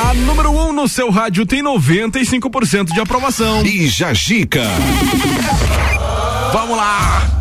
[0.05, 3.65] A número 1 um no seu rádio tem 95% de aprovação.
[3.65, 4.65] E Jajica.
[6.53, 7.37] Vamos lá!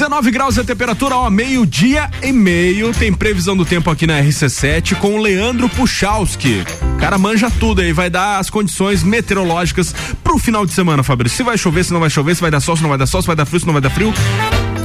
[0.00, 2.90] 19 graus é a temperatura, ó, meio-dia e meio.
[2.94, 6.64] Tem previsão do tempo aqui na RC7 com o Leandro Puchalski.
[6.98, 9.94] Cara manja tudo aí, vai dar as condições meteorológicas
[10.24, 11.36] pro final de semana, Fabrício.
[11.36, 13.06] Se vai chover, se não vai chover, se vai dar sol, se não vai dar
[13.06, 14.10] sol, se vai dar frio, se não vai dar frio.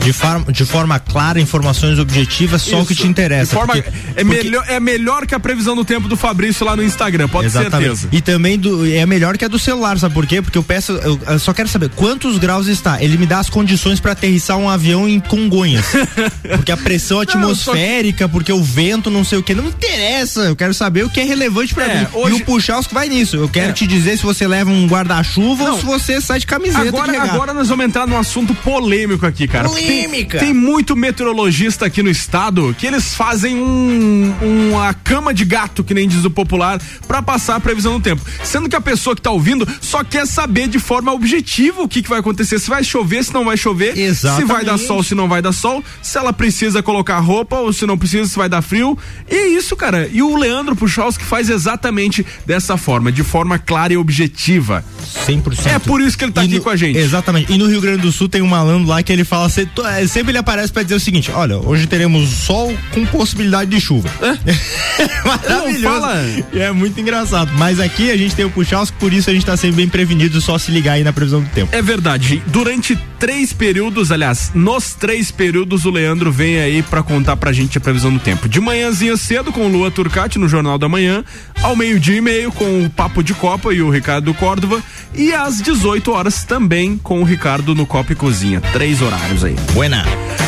[0.05, 3.01] De forma, de forma clara, informações objetivas, só o que Isso.
[3.03, 3.53] te interessa.
[3.55, 6.75] Forma- porque- é, porque- melhor, é melhor que a previsão do tempo do Fabrício lá
[6.75, 8.07] no Instagram, pode ter certeza.
[8.11, 10.41] E também do, é melhor que a do celular, sabe por quê?
[10.41, 13.01] Porque eu peço, eu, eu só quero saber quantos graus está.
[13.03, 15.85] Ele me dá as condições pra aterrissar um avião em Congonhas.
[16.55, 20.41] porque a pressão atmosférica, porque o vento, não sei o que, não interessa.
[20.41, 22.07] Eu quero saber o que é relevante pra É, mim.
[22.13, 23.35] hoje- E o puxar os que vai nisso.
[23.37, 23.73] Eu quero É.
[23.73, 25.79] te dizer se você leva um guarda-chuva ou Não.
[25.79, 26.87] se você sai de camiseta.
[26.87, 29.67] Agora, agora nós vamos entrar num assunto polêmico aqui, cara.
[29.95, 30.39] Polêmica.
[30.39, 34.33] Tem, tem muito meteorologista aqui no estado que eles fazem um,
[34.71, 38.21] uma cama de gato, que nem diz o popular, pra passar a previsão do tempo.
[38.43, 42.01] Sendo que a pessoa que tá ouvindo só quer saber de forma objetiva o que,
[42.01, 44.87] que vai acontecer, se vai chover, se não vai chover, se vai dar Exatamente.
[44.87, 48.27] sol, se não vai dar sol, se ela precisa colocar roupa ou se não precisa,
[48.29, 48.97] se vai dar frio.
[49.29, 50.09] E é isso, cara.
[50.11, 54.83] E o Leandro Puchalski faz exatamente dessa forma, de forma clara e objetiva.
[55.27, 55.65] 100%.
[55.67, 56.97] É por isso que ele tá E aqui no- com a gente.
[56.97, 57.51] Exatamente.
[57.51, 59.65] E no Rio Grande do Sul tem um malandro lá que ele fala, é,
[60.07, 64.09] sempre ele aparece pra dizer o seguinte: olha, hoje teremos sol com possibilidade de chuva.
[65.25, 65.81] Maravilhoso.
[65.81, 66.25] Não fala.
[66.53, 67.51] E é muito engraçado.
[67.57, 70.39] Mas aqui a gente tem o Puchalski, por isso a gente tá sempre bem prevenido,
[70.41, 71.75] só se ligar aí na previsão do tempo.
[71.75, 72.41] É verdade.
[72.47, 77.77] Durante três períodos, aliás, nos três períodos, o Leandro vem aí pra contar pra gente
[77.77, 78.47] a previsão do tempo.
[78.47, 81.23] De manhãzinha cedo com o Lua Turcati no Jornal da Manhã,
[81.61, 84.81] ao meio-dia e meio com o Papo de Copa e o Ricardo Córdova,
[85.13, 88.61] e às 18 horas também com o Ricardo no Copa e Cozinha.
[88.73, 89.55] Três horários aí.
[89.75, 90.05] Buena.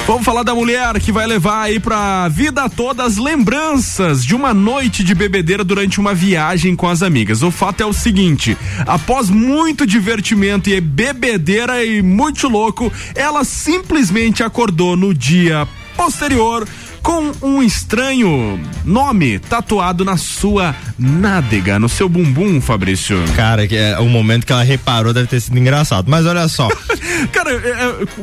[0.08, 4.54] Vamos falar da mulher que vai levar aí pra vida toda as lembranças de uma
[4.54, 7.44] noite de bebedeira durante uma viagem com as amigas.
[7.44, 14.44] O fato é o seguinte: após muito divertimento e bebedeira e muito louco, ela simplesmente
[14.44, 15.68] acordou no dia
[15.98, 16.66] posterior
[17.02, 23.18] com um estranho nome tatuado na sua nádega, no seu bumbum, Fabrício.
[23.36, 26.10] Cara, que é, o momento que ela reparou deve ter sido engraçado.
[26.10, 26.68] Mas olha só.
[27.32, 27.56] Cara, é,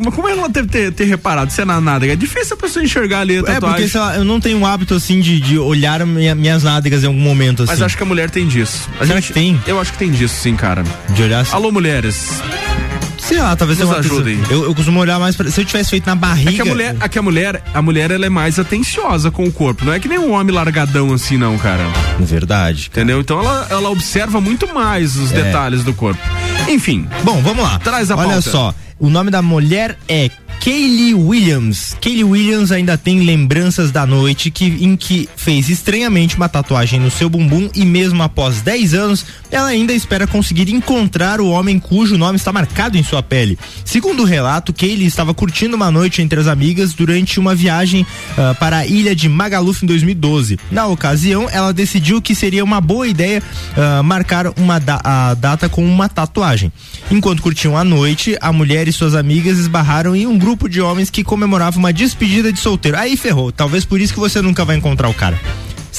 [0.06, 2.12] é, como ela deve ter, ter reparado se é na nádega?
[2.12, 3.68] É difícil a pessoa enxergar ali a É tatuagem.
[3.68, 7.02] porque sei lá, eu não tenho um hábito assim de, de olhar minha- minhas nádegas
[7.04, 7.72] em algum momento assim.
[7.72, 8.88] Mas acho que a mulher tem disso.
[9.00, 9.60] A Será gente, que tem?
[9.66, 10.84] Eu acho que tem disso, sim, cara.
[11.10, 11.54] De olhar assim.
[11.54, 12.28] Alô, mulheres.
[13.26, 14.38] Sei lá, talvez Nos uma ajudem.
[14.50, 16.50] Eu, eu costumo olhar mais pra, Se eu tivesse feito na barriga.
[16.50, 19.44] É que a mulher, é que a mulher, a mulher ela é mais atenciosa com
[19.44, 19.84] o corpo.
[19.84, 21.84] Não é que nem um homem largadão assim, não, cara.
[22.20, 22.88] Verdade.
[22.92, 23.20] Entendeu?
[23.20, 25.42] Então ela, ela observa muito mais os É.
[25.42, 26.20] detalhes do corpo.
[26.68, 27.08] Enfim.
[27.22, 27.78] Bom, vamos lá.
[27.78, 28.50] Traz a Olha pauta.
[28.50, 30.30] só, o nome da mulher é
[30.64, 31.94] Kaylee Williams.
[32.00, 37.10] Kaylee Williams ainda tem lembranças da noite que, em que fez estranhamente uma tatuagem no
[37.10, 42.16] seu bumbum e mesmo após 10 anos, ela ainda espera conseguir encontrar o homem cujo
[42.16, 43.58] nome está marcado em sua pele.
[43.84, 48.06] Segundo o relato, Kaylee estava curtindo uma noite entre as amigas durante uma viagem
[48.38, 50.58] ah, para a ilha de Magaluf em 2012.
[50.70, 53.42] Na ocasião, ela decidiu que seria uma boa ideia
[53.76, 56.72] ah, marcar uma da- a data com uma tatuagem.
[57.10, 61.10] Enquanto curtiam a noite, a mulher e suas amigas esbarraram em um grupo de homens
[61.10, 62.98] que comemorava uma despedida de solteiro.
[62.98, 63.52] Aí ferrou.
[63.52, 65.38] Talvez por isso que você nunca vai encontrar o cara.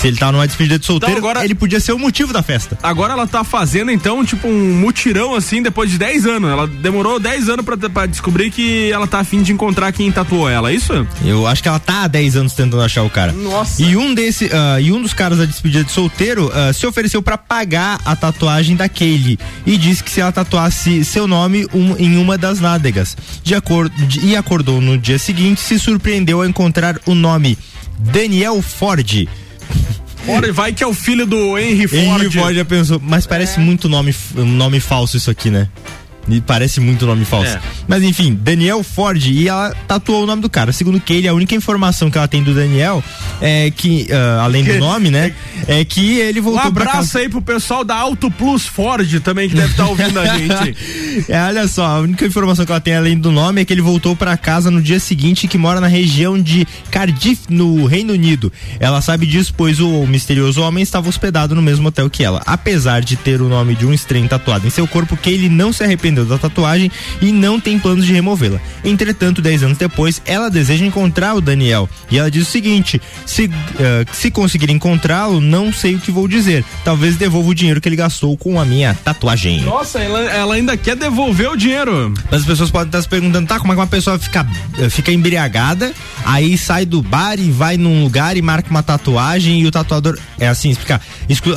[0.05, 2.43] Se ele tá numa despedida de solteiro, Então agora- ele podia ser o motivo da
[2.43, 2.77] festa.
[2.83, 6.51] Agora ela tá fazendo, então, tipo, um mutirão assim, depois de 10 anos.
[6.51, 10.47] Ela demorou 10 anos pra, pra descobrir que ela tá afim de encontrar quem tatuou
[10.47, 10.93] ela, é isso?
[11.25, 13.31] Eu acho que ela tá há 10 anos tentando achar o cara.
[13.31, 13.81] Nossa.
[13.81, 17.23] E um desse, ah, e um dos caras da despedida de solteiro ah, se ofereceu
[17.23, 21.95] pra pagar a tatuagem da Kaylee e disse que se ela tatuasse seu nome um-
[21.97, 23.17] em uma das nádegas.
[23.43, 27.57] De acordo de- e acordou no dia seguinte, se surpreendeu ao encontrar o nome
[27.97, 29.27] Daniel Ford.
[30.27, 32.03] Ora, vai que é o filho do Henry Ford.
[32.03, 35.69] Henry Ford já pensou, mas parece muito nome, um nome falso isso aqui, né?
[36.27, 37.51] E parece muito nome falso.
[37.51, 37.61] É.
[37.87, 40.71] Mas enfim, Daniel Ford e ela tatuou o nome do cara.
[40.71, 43.03] Segundo Keile, a única informação que ela tem do Daniel
[43.41, 45.33] é que, ah, além do nome, né?
[45.67, 47.19] É que ele Um voltou pra abraço casa.
[47.19, 50.75] aí pro pessoal da Auto Plus Ford também que deve estar ouvindo a gente.
[51.29, 53.81] É, olha só, a única informação que ela tem além do nome é que ele
[53.81, 58.51] voltou pra casa no dia seguinte que mora na região de Cardiff, no Reino Unido.
[58.79, 62.41] Ela sabe disso, pois o misterioso homem estava hospedado no mesmo hotel que ela.
[62.45, 65.71] Apesar de ter o nome de um estranho tatuado em seu corpo, que ele não
[65.73, 68.59] se arrependeu da tatuagem e não tem planos de removê-la.
[68.83, 71.89] Entretanto, 10 anos depois, ela deseja encontrar o Daniel.
[72.09, 76.27] E ela diz o seguinte: se, eh, se conseguir encontrá-lo, não sei o que vou
[76.27, 76.63] dizer.
[76.83, 79.61] Talvez devolva o dinheiro que ele gastou com a minha tatuagem.
[79.61, 82.13] Nossa, ela, ela ainda quer devolver o dinheiro.
[82.31, 84.47] As pessoas podem estar se perguntando, tá, como é que uma pessoa fica,
[84.77, 85.91] eh, fica embriagada,
[86.23, 90.17] aí sai do bar e vai num lugar e marca uma tatuagem e o tatuador.
[90.39, 91.01] É assim, explicar.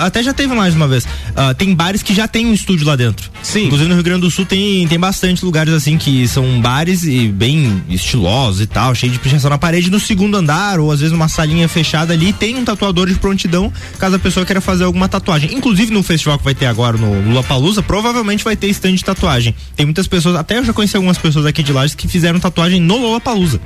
[0.00, 1.06] Até já teve mais uma vez.
[1.36, 3.30] Ah, tem bares que já tem um estúdio lá dentro.
[3.42, 3.66] Sim.
[3.66, 7.28] Inclusive no Rio Grande do Sul tem, tem bastante lugares assim que são bares e
[7.28, 9.90] bem estilosos e tal, cheio de pichação na parede.
[9.90, 13.72] No segundo andar, ou às vezes numa salinha fechada ali, tem um tatuador de prontidão,
[13.98, 15.54] caso a pessoa queira fazer alguma tatuagem.
[15.54, 19.04] Inclusive no festival que vai ter agora no Lula Palusa, provavelmente vai ter stand de
[19.04, 19.54] tatuagem.
[19.76, 22.80] Tem muitas pessoas, até eu já conheci algumas pessoas aqui de Lages que fizeram tatuagem
[22.80, 23.60] no Lula Palusa.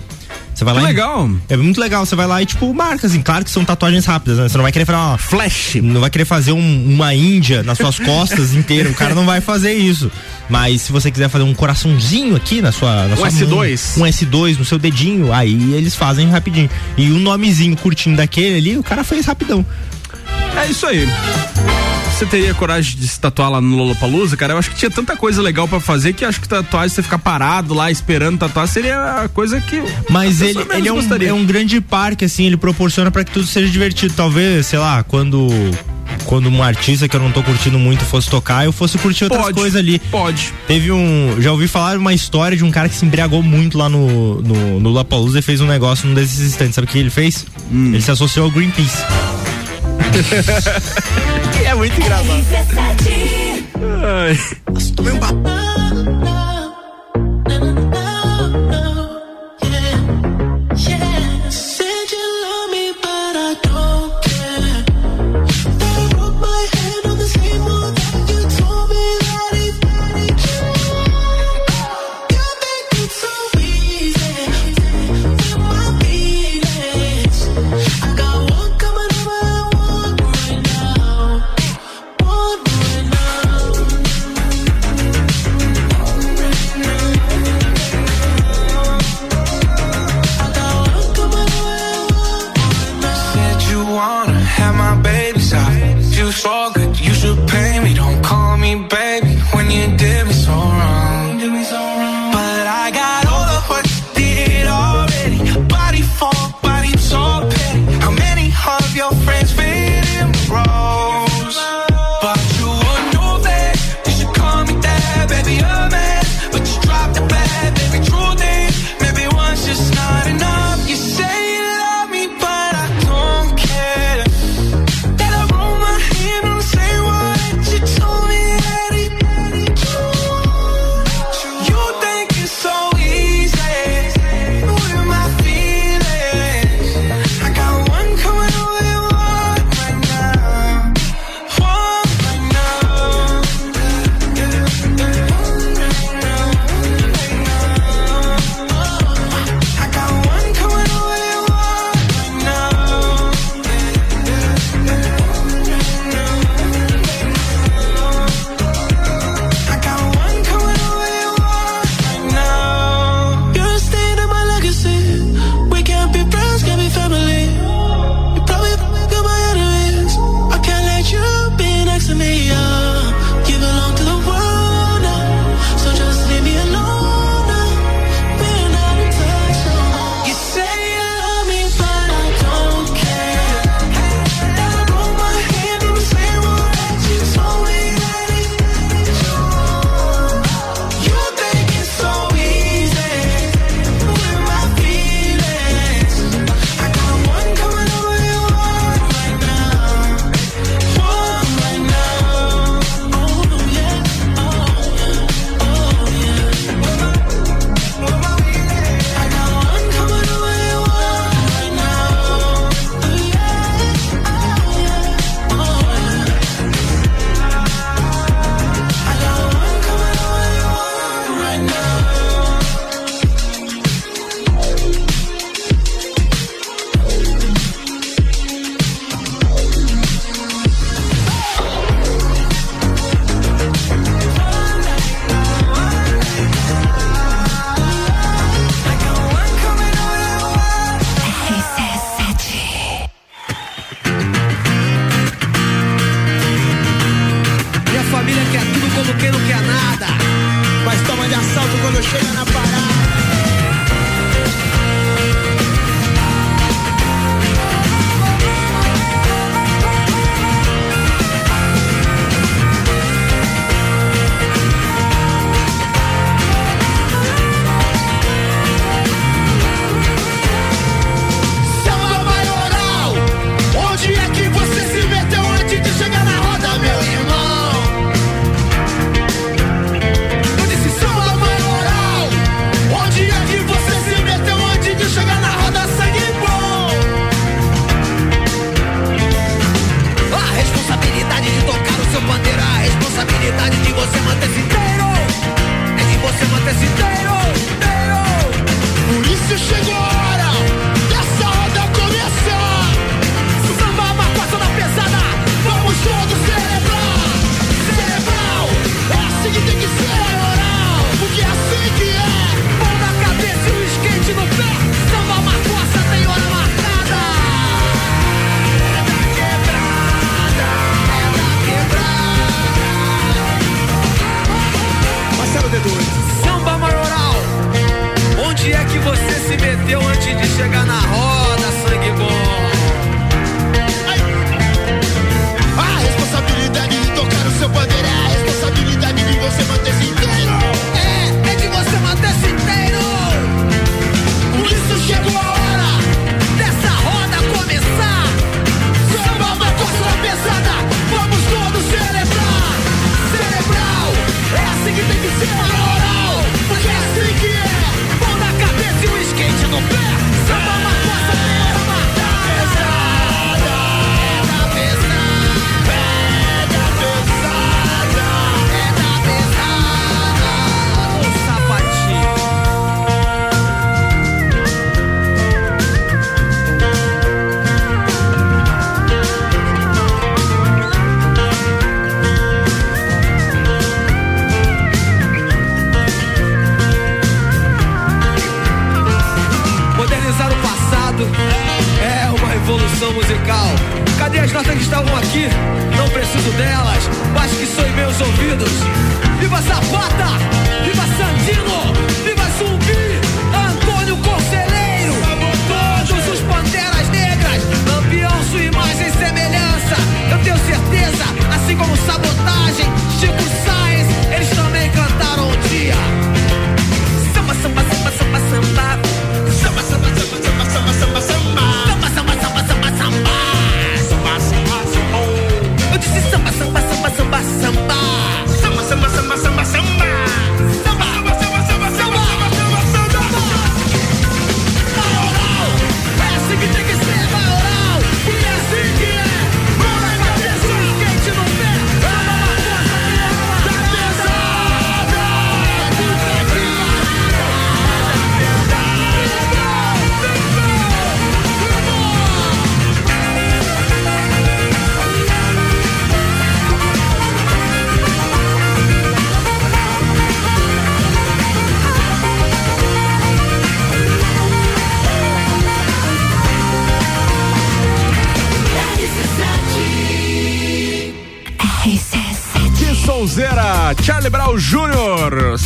[0.55, 1.31] Você vai Que lá e- legal.
[1.49, 2.05] É muito legal.
[2.05, 3.21] Você vai lá e, tipo, marca, assim.
[3.23, 4.49] Claro que são tatuagens rápidas, né?
[4.49, 5.19] Você não vai querer fazer uma.
[5.19, 5.75] Flash.
[5.83, 8.91] Não vai querer fazer um- uma índia nas suas costas inteira.
[8.91, 10.11] O cara não vai fazer isso.
[10.49, 13.09] Mas se você quiser fazer um coraçãozinho aqui na sua.
[13.09, 13.97] Na Um sua S2.
[13.99, 16.69] mão, um S2 no seu dedinho, aí eles fazem rapidinho.
[16.97, 19.65] E um nomezinho curtinho daquele ali, o cara fez rapidão.
[20.63, 21.09] É isso aí.
[22.23, 24.53] Você teria coragem de se tatuar lá no Lollapalooza, cara?
[24.53, 27.19] Eu acho que tinha tanta coisa legal pra fazer que acho que tatuagem, você ficar
[27.19, 29.83] parado lá esperando tatuar, seria a coisa que.
[30.09, 33.45] Mas ele, ele é, um, é um grande parque, assim, ele proporciona pra que tudo
[33.45, 34.15] seja divertido.
[34.15, 35.49] Talvez, sei lá, quando.
[36.27, 39.43] Quando um artista que eu não tô curtindo muito fosse tocar, eu fosse curtir outras
[39.43, 39.99] Pode, coisas ali.
[39.99, 40.55] Pode.
[40.69, 41.37] Teve um.
[41.41, 44.79] Já ouvi falar uma história de um cara que se embriagou muito lá no, no,
[44.79, 46.77] no Lapalooza e fez um negócio num desses instantes.
[46.77, 47.45] Sabe o que ele fez?
[47.73, 47.89] Hum.
[47.89, 49.03] Ele se associou ao Greenpeace.
[51.73, 52.29] é muito engraçado.
[54.05, 54.39] Ai.
[54.95, 55.62] Tomei um papo.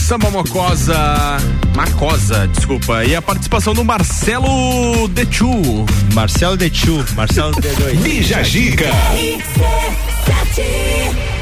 [0.06, 1.36] Samba Mocosa,
[1.74, 3.04] Macosa, desculpa.
[3.04, 5.84] E a participação do Marcelo Dechu.
[6.14, 7.96] Marcelo Dechu, Marcelo D2.
[7.96, 8.88] Bija Gica.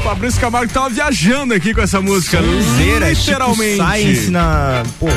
[0.05, 2.37] Fabrício Camargo tava viajando aqui com essa música.
[2.39, 3.71] Sonzeira, literalmente.
[3.77, 4.83] Tipo Science na.
[4.99, 5.07] Pô,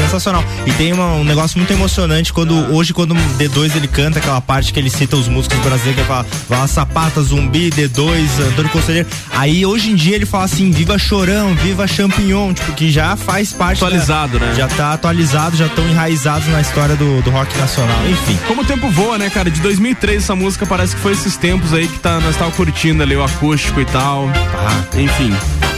[0.00, 0.42] sensacional.
[0.66, 4.40] E tem uma- um negócio muito emocionante quando hoje, quando o D2 ele canta aquela
[4.40, 8.70] parte que ele cita os músicos brasileiros, que ele fala, fala Sapata, Zumbi, D2, Antônio
[8.70, 9.06] Conselheiro.
[9.32, 13.52] Aí hoje em dia ele fala assim: Viva Chorão, Viva Champignon, tipo, que já faz
[13.52, 13.84] parte.
[13.84, 14.54] Atualizado, da- né?
[14.56, 17.98] Já tá atualizado, já estão enraizados na história do, do rock nacional.
[18.08, 18.38] Enfim.
[18.48, 19.50] Como o tempo voa, né, cara?
[19.50, 23.02] De 2003 essa música parece que foi esses tempos aí que tá, nós tava curtindo
[23.02, 24.26] ali o acústico e tal.
[24.54, 25.34] Ah, enfim.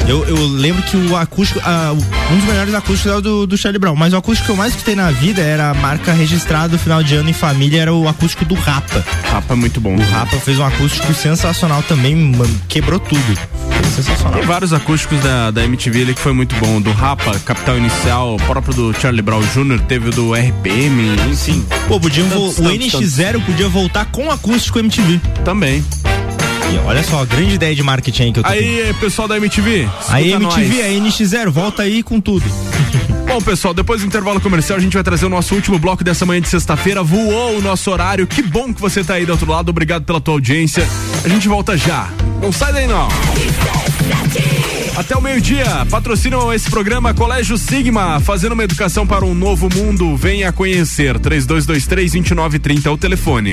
[0.08, 3.46] Eu, eu lembro que o acústico, ah, o- um dos melhores acústicos era o do,
[3.46, 6.12] do Charlie Brown, mas o acústico que eu mais escutei na vida era a marca
[6.12, 9.04] registrada do final de ano em família, era o acústico do Rapa.
[9.30, 9.94] Rapa é muito bom.
[9.94, 13.20] O Rapa fez um acústico sensacional também, mano, quebrou tudo.
[13.70, 14.32] Foi sensacional.
[14.32, 16.80] Tem vários acústicos da, da MTV ali que foi muito bom.
[16.80, 21.64] Do Rapa, Capital Inicial, o próprio do Charlie Brown Jr., teve o do RPM, enfim.
[21.86, 25.20] Pô, podiam Tantos, o tantos, NX0 podia voltar com acústico MTV.
[25.44, 25.84] Também.
[26.78, 28.58] Olha só, a grande ideia de marketing aí que eu tô tendo.
[28.58, 29.88] Aí, pessoal da MTV.
[30.08, 32.44] Aí MTV, a NX0, volta aí com tudo.
[33.26, 36.26] Bom, pessoal, depois do intervalo comercial, a gente vai trazer o nosso último bloco dessa
[36.26, 37.00] manhã de sexta-feira.
[37.00, 38.26] Voou o nosso horário.
[38.26, 39.68] Que bom que você tá aí do outro lado.
[39.68, 40.84] Obrigado pela tua audiência.
[41.24, 42.08] A gente volta já.
[42.42, 43.06] Não sai daí, não.
[45.00, 50.14] Até o meio-dia, patrocinam esse programa Colégio Sigma, fazendo uma educação para um novo mundo.
[50.14, 51.18] Venha conhecer.
[51.18, 53.52] 3223-2930 é o telefone.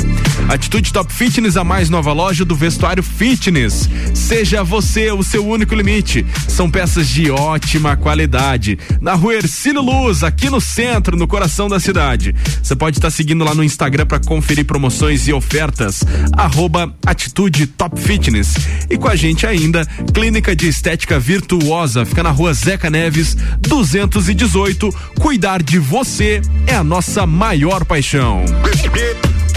[0.50, 3.90] Atitude Top Fitness, a mais nova loja do vestuário fitness.
[4.14, 6.26] Seja você o seu único limite.
[6.50, 8.78] São peças de ótima qualidade.
[9.00, 12.36] Na rua Ercílio Luz, aqui no centro, no coração da cidade.
[12.62, 16.04] Você pode estar seguindo lá no Instagram para conferir promoções e ofertas.
[16.34, 18.54] Arroba Atitude Top Fitness.
[18.90, 22.04] E com a gente ainda, Clínica de Estética Virtuosa.
[22.04, 24.90] Fica na rua Zeca Neves, 218.
[25.20, 28.44] Cuidar de você é a nossa maior paixão.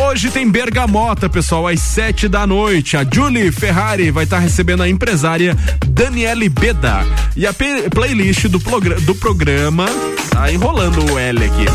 [0.03, 2.97] Hoje tem Bergamota, pessoal, às sete da noite.
[2.97, 5.57] A Julie Ferrari vai estar recebendo a empresária
[5.87, 7.05] Daniele Beda.
[7.37, 9.87] E a playlist do, do programa.
[10.31, 11.67] Tá enrolando o L aqui.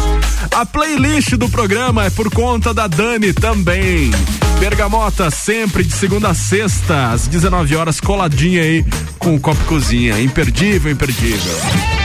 [0.51, 4.09] A playlist do programa é por conta da Dani também.
[4.59, 8.85] Bergamota, sempre de segunda a sexta, às 19 horas, coladinha aí
[9.19, 10.19] com o Copo Cozinha.
[10.19, 12.04] Imperdível, imperdível.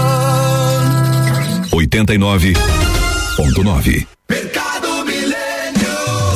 [1.91, 4.07] 89.9.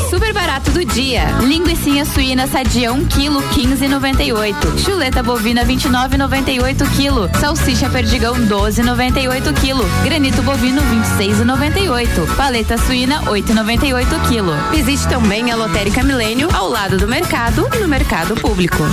[0.10, 1.28] Super barato do dia.
[1.40, 4.84] Linguiça suína sadia 1 kg 15,98.
[4.84, 7.30] Chuleta bovina 29,98 kg.
[7.40, 9.86] Salsicha perdigão 12,98 kg.
[10.04, 10.82] Granito bovino
[11.18, 12.36] 26,98.
[12.36, 14.76] Paleta suína 8,98 kg.
[14.76, 18.84] Visite também a Lotérica Milênio ao lado do mercado e no mercado público.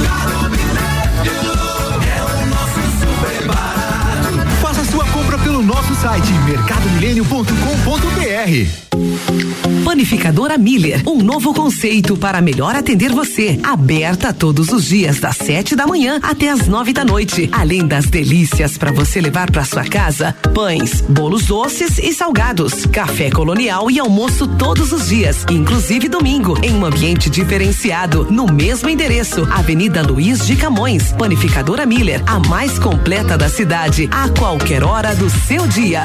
[5.62, 8.82] Nosso site mercadomilênio.com.br.
[9.84, 13.58] Panificadora Miller, um novo conceito para melhor atender você.
[13.62, 17.48] Aberta todos os dias, das 7 da manhã até as 9 da noite.
[17.52, 23.30] Além das delícias para você levar para sua casa: pães, bolos doces e salgados, café
[23.30, 29.46] colonial e almoço todos os dias, inclusive domingo, em um ambiente diferenciado, no mesmo endereço,
[29.52, 31.12] Avenida Luiz de Camões.
[31.12, 36.04] Panificadora Miller, a mais completa da cidade, a qualquer hora do seu dia.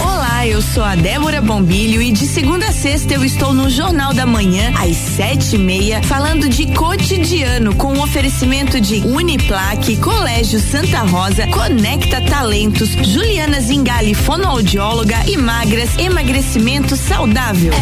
[0.00, 4.14] Olá, eu sou a Débora Bombilho e de segunda a sexta eu estou no Jornal
[4.14, 10.58] da Manhã, às sete e meia, falando de cotidiano com o oferecimento de Uniplaque, Colégio
[10.60, 17.72] Santa Rosa, Conecta Talentos, Juliana Zingali, fonoaudióloga e magras, emagrecimento saudável.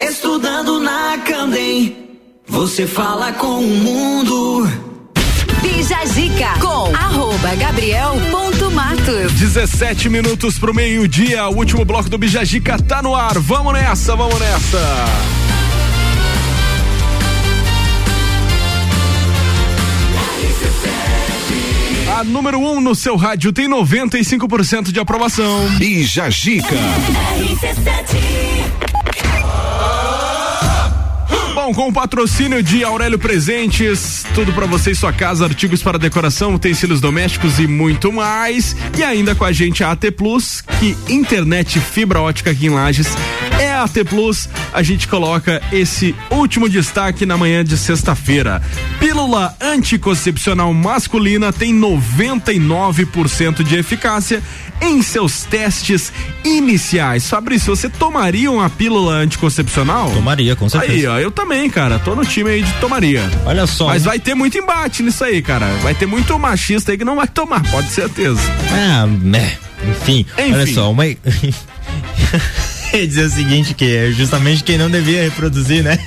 [0.00, 2.01] Estudando na Candem,
[2.52, 4.68] você fala com o mundo.
[5.62, 9.32] Bija Zica com arroba gabriel.matos.
[9.32, 13.38] 17 minutos pro meio-dia, o último bloco do Bijagica tá no ar.
[13.38, 14.78] Vamos nessa, vamos nessa.
[22.18, 25.70] A número 1 um no seu rádio tem 95% de aprovação.
[25.78, 26.76] Bijagica.
[31.64, 35.96] Bom, com o patrocínio de Aurélio Presentes, tudo pra você e sua casa, artigos para
[35.96, 38.74] decoração, utensílios domésticos e muito mais.
[38.98, 43.16] E ainda com a gente a AT Plus, que internet fibra ótica aqui em Lages
[43.62, 44.48] é a AT Plus.
[44.72, 48.60] A gente coloca esse último destaque na manhã de sexta-feira.
[48.98, 54.42] Pílula anticoncepcional masculina tem 99% de eficácia
[54.80, 56.12] em seus testes
[56.44, 57.28] iniciais.
[57.28, 60.10] Fabrício, você tomaria uma pílula anticoncepcional?
[60.10, 60.92] Tomaria, com certeza.
[60.92, 61.98] Aí, ó, eu também, cara.
[61.98, 63.22] Tô no time aí de tomaria.
[63.44, 63.86] Olha só.
[63.86, 65.66] Mas vai ter muito embate nisso aí, cara.
[65.82, 68.40] Vai ter muito machista aí que não vai tomar, pode ter certeza.
[68.70, 69.56] Ah, né.
[69.88, 70.52] Enfim, Enfim.
[70.52, 71.04] olha só, uma.
[73.06, 75.98] dizer o seguinte, que é justamente quem não devia reproduzir, né?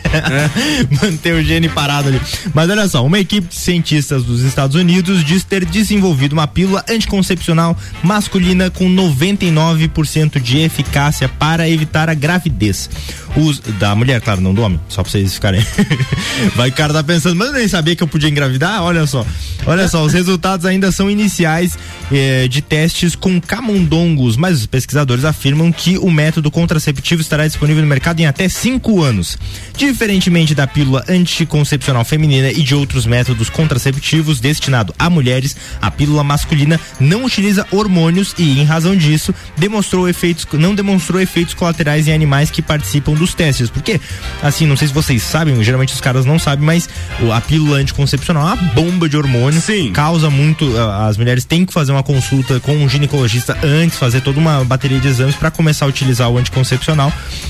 [1.02, 2.22] Manter o gene parado ali.
[2.54, 6.84] Mas olha só, uma equipe de cientistas dos Estados Unidos diz ter desenvolvido uma pílula
[6.90, 12.90] anticoncepcional masculina com 99% de eficácia para evitar a gravidez.
[13.36, 15.66] Os, da mulher, claro, não do homem, só pra vocês ficarem.
[16.56, 18.82] Vai o cara tá pensando, mas eu nem sabia que eu podia engravidar?
[18.82, 19.26] Olha só.
[19.66, 21.78] Olha só, os resultados ainda são iniciais
[22.12, 27.82] eh, de testes com camundongos, mas os pesquisadores afirmam que o método contraceptivo estará disponível
[27.82, 29.38] no mercado em até cinco anos.
[29.78, 36.24] Diferentemente da pílula anticoncepcional feminina e de outros métodos contraceptivos destinado a mulheres, a pílula
[36.24, 42.14] masculina não utiliza hormônios e, em razão disso, demonstrou efeitos, não demonstrou efeitos colaterais em
[42.14, 43.70] animais que participam dos testes.
[43.70, 44.00] Porque,
[44.44, 46.90] assim, não sei se vocês sabem, geralmente os caras não sabem, mas
[47.34, 49.62] a pílula anticoncepcional é uma bomba de hormônio.
[49.62, 49.94] Sim.
[49.94, 50.66] Causa muito.
[50.78, 55.00] As mulheres têm que fazer uma consulta com um ginecologista antes, fazer toda uma bateria
[55.00, 56.65] de exames para começar a utilizar o anticoncepcional.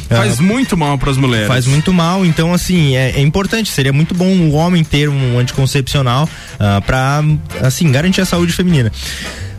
[0.09, 1.47] Faz Ah, muito mal pras mulheres.
[1.47, 5.39] Faz muito mal, então assim, é, é importante, seria muito bom o homem ter um
[5.39, 6.29] anticoncepcional
[6.59, 7.23] ah, pra,
[7.61, 8.91] assim, garantir a saúde feminina.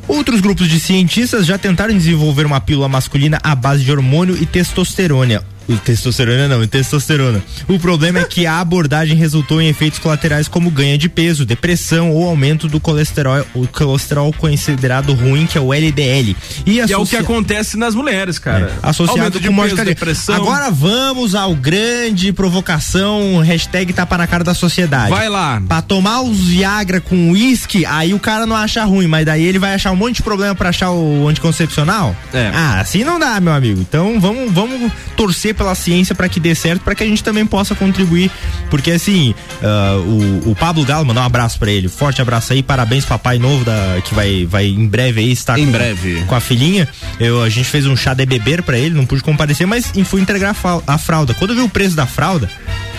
[0.08, 4.46] Outros grupos de cientistas já tentaram desenvolver uma pílula masculina à base de hormônio e
[4.46, 5.42] testosterona.
[5.84, 7.43] Testosterona não, testosterona.
[7.68, 12.10] O problema é que a abordagem resultou em efeitos colaterais como ganho de peso, depressão
[12.12, 16.36] ou aumento do colesterol, o colesterol considerado ruim, que é o LDL.
[16.64, 18.72] E, E é o que associa- acontece nas mulheres, cara.
[18.82, 20.34] associado Aumento de com peso, depressão.
[20.36, 25.10] Agora vamos ao grande provocação, hashtag tapa na cara da sociedade.
[25.10, 25.60] Vai lá.
[25.66, 29.59] Pra tomar os Viagra com uísque, aí o cara não acha ruim, mas daí ele
[29.59, 32.14] vai achar um monte de problema pra achar o anticoncepcional?
[32.32, 32.51] É.
[32.55, 33.80] Ah, assim não dá, meu amigo.
[33.80, 37.46] Então vamos, vamos torcer pela ciência pra que dê certo, pra que a gente também
[37.46, 38.30] possa contribuir.
[38.70, 41.88] Porque assim, ah, o, o Pablo Galo, mandar um abraço pra ele.
[41.88, 45.66] Forte abraço aí, parabéns papai novo da, que vai, vai em breve aí estar Em
[45.66, 46.22] com, breve.
[46.26, 46.88] com a filhinha.
[47.18, 50.20] Eu, a gente fez um chá de beber pra ele, não pude comparecer, mas fui
[50.20, 50.54] entregar
[50.86, 51.34] a fralda.
[51.34, 52.48] Quando eu vi o preço da fralda,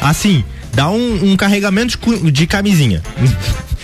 [0.02, 0.44] assim,
[0.74, 3.02] dá um, um carregamento de, de camisinha.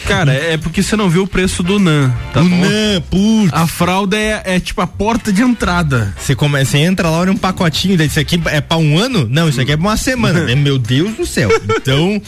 [0.07, 2.57] Cara, é porque você não viu o preço do NAN, tá O bom?
[2.57, 3.53] NAN, putz.
[3.53, 6.14] A fralda é, é tipo a porta de entrada.
[6.19, 9.26] Você come- você entra lá, olha um pacotinho, daí isso aqui é pra um ano?
[9.30, 10.43] Não, isso aqui é pra uma semana.
[10.57, 11.49] Meu Deus do céu.
[11.77, 12.22] Então,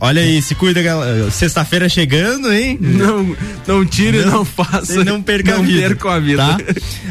[0.00, 1.30] olha aí, se cuida, galera.
[1.30, 2.78] Sexta-feira chegando, hein?
[2.80, 3.36] Não,
[3.66, 5.00] não tire, não, faça.
[5.00, 5.80] E não perca não a vida.
[5.88, 6.42] perca a vida.
[6.42, 6.58] Tá?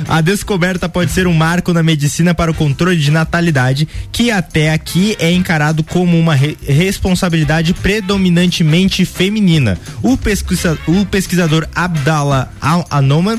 [0.07, 4.71] A descoberta pode ser um marco na medicina para o controle de natalidade, que até
[4.73, 9.77] aqui é encarado como uma re- responsabilidade predominantemente feminina.
[10.01, 13.37] O, pesquisa- o pesquisador Abdallah Al-Anoman,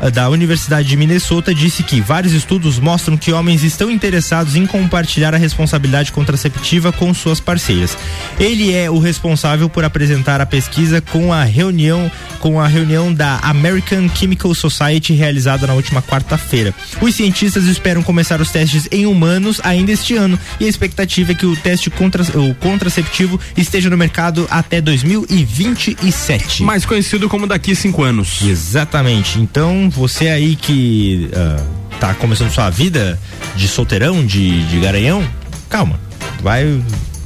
[0.00, 4.66] eh, da Universidade de Minnesota, disse que vários estudos mostram que homens estão interessados em
[4.66, 7.96] compartilhar a responsabilidade contraceptiva com suas parceiras.
[8.38, 12.10] Ele é o responsável por apresentar a pesquisa com a reunião
[12.44, 16.74] com a reunião da American Chemical Society realizada na última quarta-feira.
[17.00, 21.34] Os cientistas esperam começar os testes em humanos ainda este ano e a expectativa é
[21.34, 26.62] que o teste contra, o contraceptivo esteja no mercado até 2027.
[26.62, 28.42] Mais conhecido como daqui cinco anos.
[28.42, 29.38] Exatamente.
[29.40, 31.64] Então, você aí que ah,
[31.98, 33.18] tá começando sua vida
[33.56, 35.26] de solteirão, de, de garanhão,
[35.70, 35.98] calma.
[36.42, 36.82] Vai.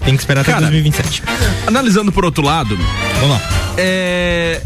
[0.09, 1.23] Tem que esperar até Cara, 2027.
[1.67, 2.79] Analisando por outro lado.
[3.21, 3.43] Vamos lá.
[3.77, 4.63] É.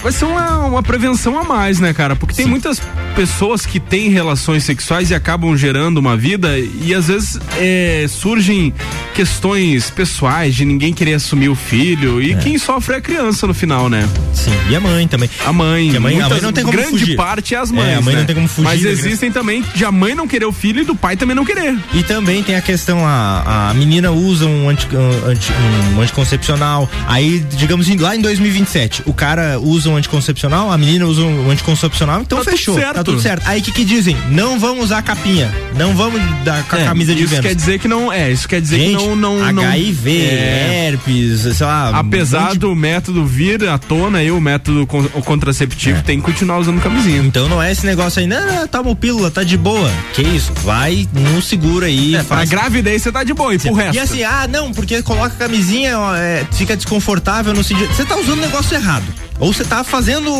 [0.00, 2.14] Vai ser uma, uma prevenção a mais, né, cara?
[2.14, 2.80] Porque tem muitas
[3.14, 8.72] pessoas que têm relações sexuais e acabam gerando uma vida e às vezes é, surgem
[9.14, 13.52] questões pessoais de ninguém querer assumir o filho e quem sofre é a criança no
[13.54, 14.08] final, né?
[14.32, 15.28] Sim, e a mãe também.
[15.46, 15.94] A mãe.
[15.96, 17.16] A mãe- a muitas- mãe não tem como grande fugir.
[17.16, 17.98] parte é as É, mães.
[17.98, 18.20] a mãe né?
[18.20, 20.80] não tem como fugir Mas da existem também de a mãe não querer o filho
[20.80, 21.76] e do pai também não querer.
[21.92, 25.52] E também tem a questão, a, a menina usa um, anti- um anti-
[25.96, 31.04] um anticoncepcional, aí, digamos, em- lá em 2027, o cara usa um anticoncepcional, a menina
[31.06, 32.94] usa um anticoncepcional, então Tá tudo fechou, certo.
[32.94, 33.42] tá tudo certo.
[33.46, 34.16] Aí o que que dizem?
[34.30, 37.46] Não vamos usar capinha, não vamos dar com a É, camisa de isso Vênus.
[37.46, 40.86] quer dizer que não é, isso quer dizer Gente, que não não não- HIV, é.
[40.88, 41.90] herpes, sei lá.
[41.98, 46.58] Apesar do método vir à tona aí, o método con- o contraceptivo tem que continuar
[46.58, 47.18] usando camisinha.
[47.22, 49.90] Então não é esse negócio aí, não, não, toma pílula, tá de boa.
[50.14, 50.52] Que isso?
[50.64, 52.14] Vai no seguro aí.
[52.14, 53.94] É, pra faz- gravidez você tá de boa, e pro resto?
[53.96, 57.92] E assim, ah, não, porque coloca a camisinha, ó, é, fica desconfortável no sentido.
[57.94, 59.04] Você tá usando o negócio errado.
[59.38, 60.30] Ou você tá fazendo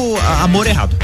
[0.43, 0.97] amor errado.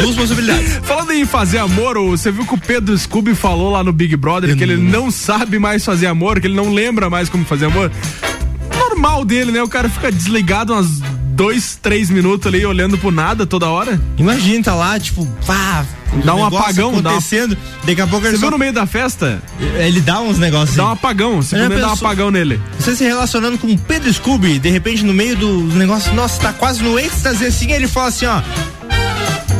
[0.00, 0.80] Duas possibilidades.
[0.84, 4.56] Falando em fazer amor, você viu que o Pedro Scooby falou lá no Big Brother
[4.56, 7.90] que ele não sabe mais fazer amor, que ele não lembra mais como fazer amor?
[8.76, 9.62] Normal dele, né?
[9.62, 10.88] O cara fica desligado umas
[11.34, 14.00] dois, três minutos ali olhando pro nada toda hora.
[14.16, 15.84] Imagina, tá lá, tipo, pá.
[16.24, 17.56] Dá um apagão, dá uma- acontecendo.
[17.84, 18.50] Daqui a pouco Você viu só...
[18.50, 19.42] no meio da festa?
[19.78, 20.74] Ele dá uns negócios.
[20.76, 20.98] Dá um assim.
[20.98, 22.06] apagão, Já simplesmente dá um pensou?
[22.08, 22.60] apagão nele.
[22.80, 26.52] Você se relacionando com o Pedro Scooby, de repente no meio do negócio, nossa, tá
[26.52, 28.40] quase no êxtase assim, ele fala assim, ó.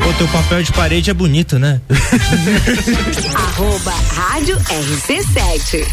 [0.08, 1.82] Pô, teu papel de parede é bonito, né?
[3.36, 5.86] Arroba Rádio RC7.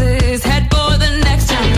[0.00, 1.72] Head for the next town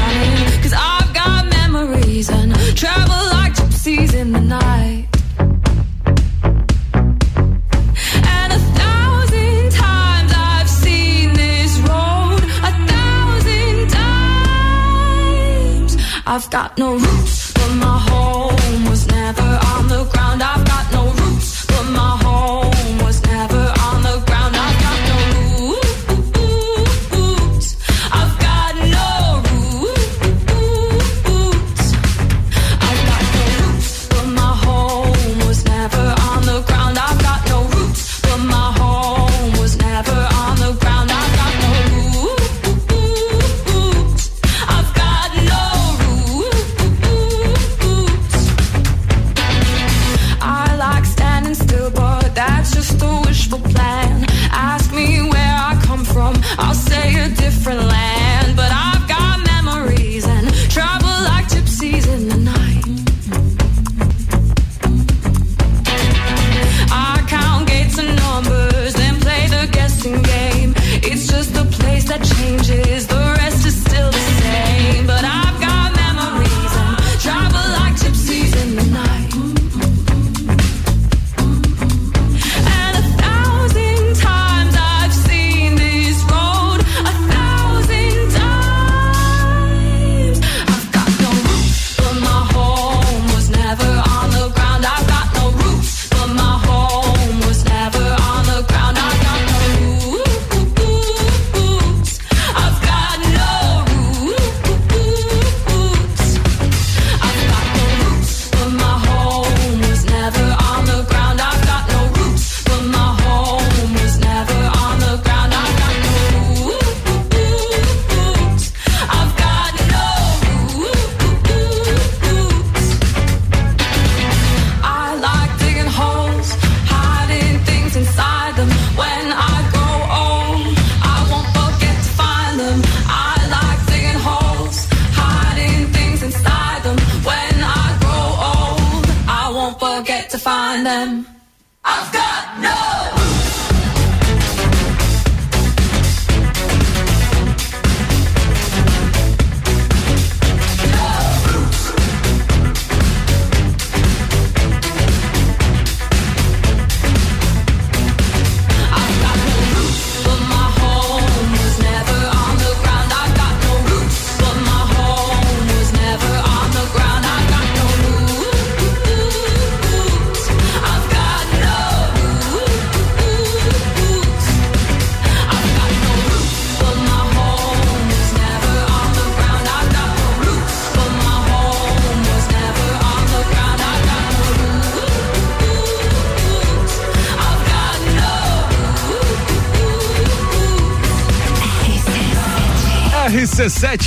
[0.75, 5.07] I've got memories and travel like gypsies in the night.
[8.37, 12.43] And a thousand times I've seen this road.
[12.69, 15.97] A thousand times.
[16.27, 17.40] I've got no roots,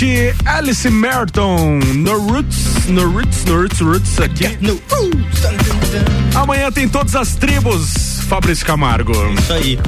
[0.03, 4.45] RC7, Alice Merton, no Roots, no Roots, no Roots, Roots aqui.
[6.35, 9.13] Amanhã tem todas as tribos, Fabrício Camargo.
[9.33, 9.79] Isso aí.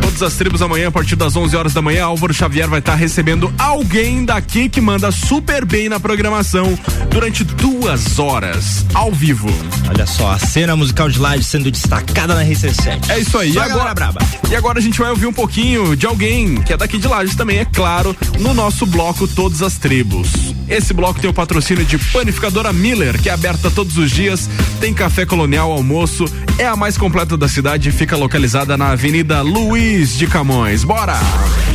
[0.00, 2.94] Todas as tribos amanhã, a partir das 11 horas da manhã, Álvaro Xavier vai estar
[2.94, 6.78] recebendo alguém daqui que manda super bem na programação
[7.10, 9.48] durante duas horas, ao vivo.
[9.88, 13.10] Olha só, a cena musical de live sendo destacada na RC7.
[13.10, 13.52] É isso aí.
[13.52, 14.20] Só e agora, braba.
[14.50, 17.34] e agora a gente vai ouvir um pouquinho de alguém que é daqui de Lages
[17.34, 20.28] também, é claro, no nosso bloco Todas as Tribos.
[20.68, 24.48] Esse bloco tem o patrocínio de Panificadora Miller, que é aberta todos os dias,
[24.80, 26.24] tem café colonial, almoço,
[26.58, 30.84] é a mais completa da cidade e fica localizada na Avenida Luiz de Camões.
[30.84, 31.18] Bora!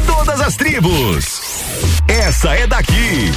[0.06, 1.42] Todas as tribos.
[2.08, 3.32] Essa é daqui.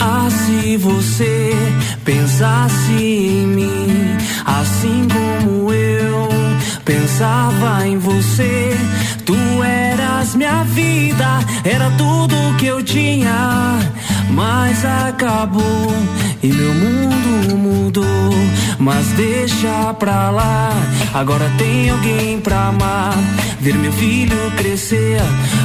[0.00, 1.52] Ah, se você
[2.04, 6.28] pensasse em mim, assim como eu
[6.84, 8.76] pensava em você,
[9.24, 9.88] tu eras
[10.18, 13.78] eras minha vida, era tudo que eu tinha,
[14.30, 15.92] mas acabou
[16.42, 18.34] e meu mundo mudou.
[18.78, 20.70] Mas deixa pra lá,
[21.14, 23.14] agora tem alguém pra amar,
[23.60, 25.20] ver meu filho crescer,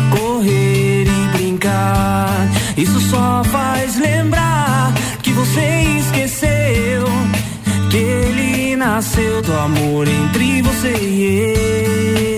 [0.10, 2.50] correr e brincar.
[2.76, 4.92] Isso só faz lembrar
[5.22, 7.06] que você esqueceu
[7.90, 12.33] que ele nasceu do amor entre você e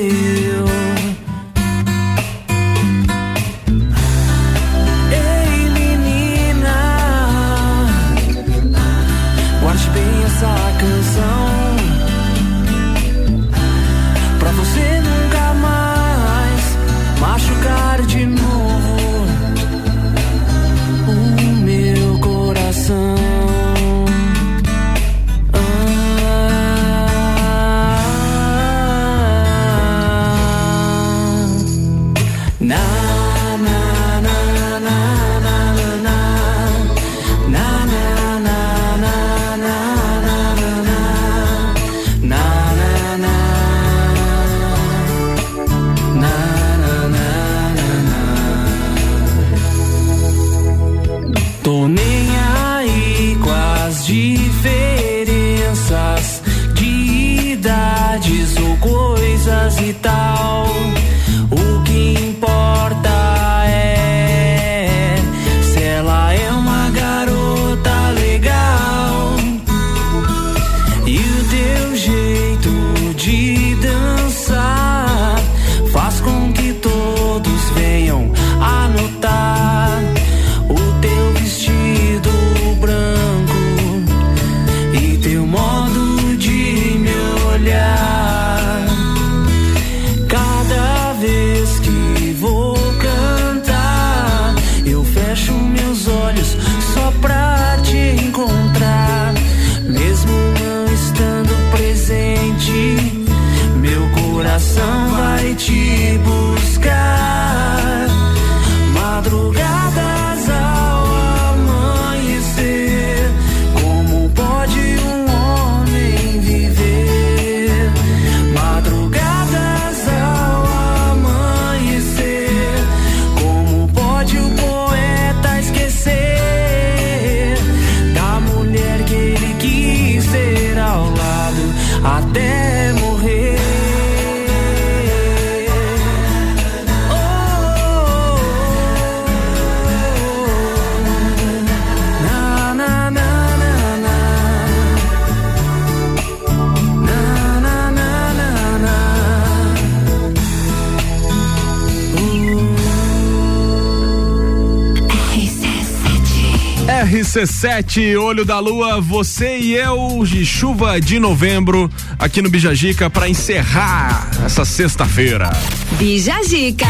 [157.36, 163.28] RC7, Olho da Lua, você e eu, de chuva de novembro, aqui no Bijagica, pra
[163.28, 165.50] encerrar essa sexta-feira.
[165.98, 166.86] Bijagica.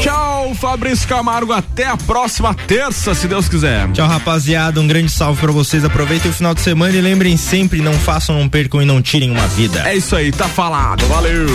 [0.00, 1.52] Tchau, Fabrício Camargo.
[1.52, 3.86] Até a próxima terça, se Deus quiser.
[3.92, 4.80] Tchau, rapaziada.
[4.80, 5.84] Um grande salve pra vocês.
[5.84, 9.30] Aproveitem o final de semana e lembrem sempre: não façam, não percam e não tirem
[9.30, 9.86] uma vida.
[9.86, 11.04] É isso aí, tá falado.
[11.06, 11.46] Valeu.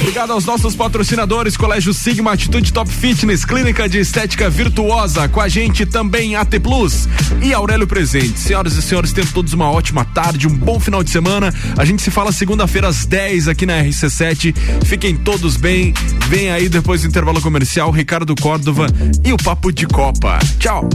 [0.00, 5.48] Obrigado aos nossos patrocinadores, Colégio Sigma, Atitude Top Fitness, Clínica de Estética Virtuosa, com a
[5.48, 7.08] gente também AT Plus
[7.42, 8.38] e Aurélio Presente.
[8.38, 11.52] Senhoras e senhores, tenham todos uma ótima tarde, um bom final de semana.
[11.76, 14.54] A gente se fala segunda-feira às 10 aqui na RC7.
[14.84, 15.92] Fiquem todos bem.
[16.28, 18.86] Vem aí depois do intervalo comercial, Ricardo Córdova
[19.24, 20.38] e o Papo de Copa.
[20.58, 20.88] Tchau.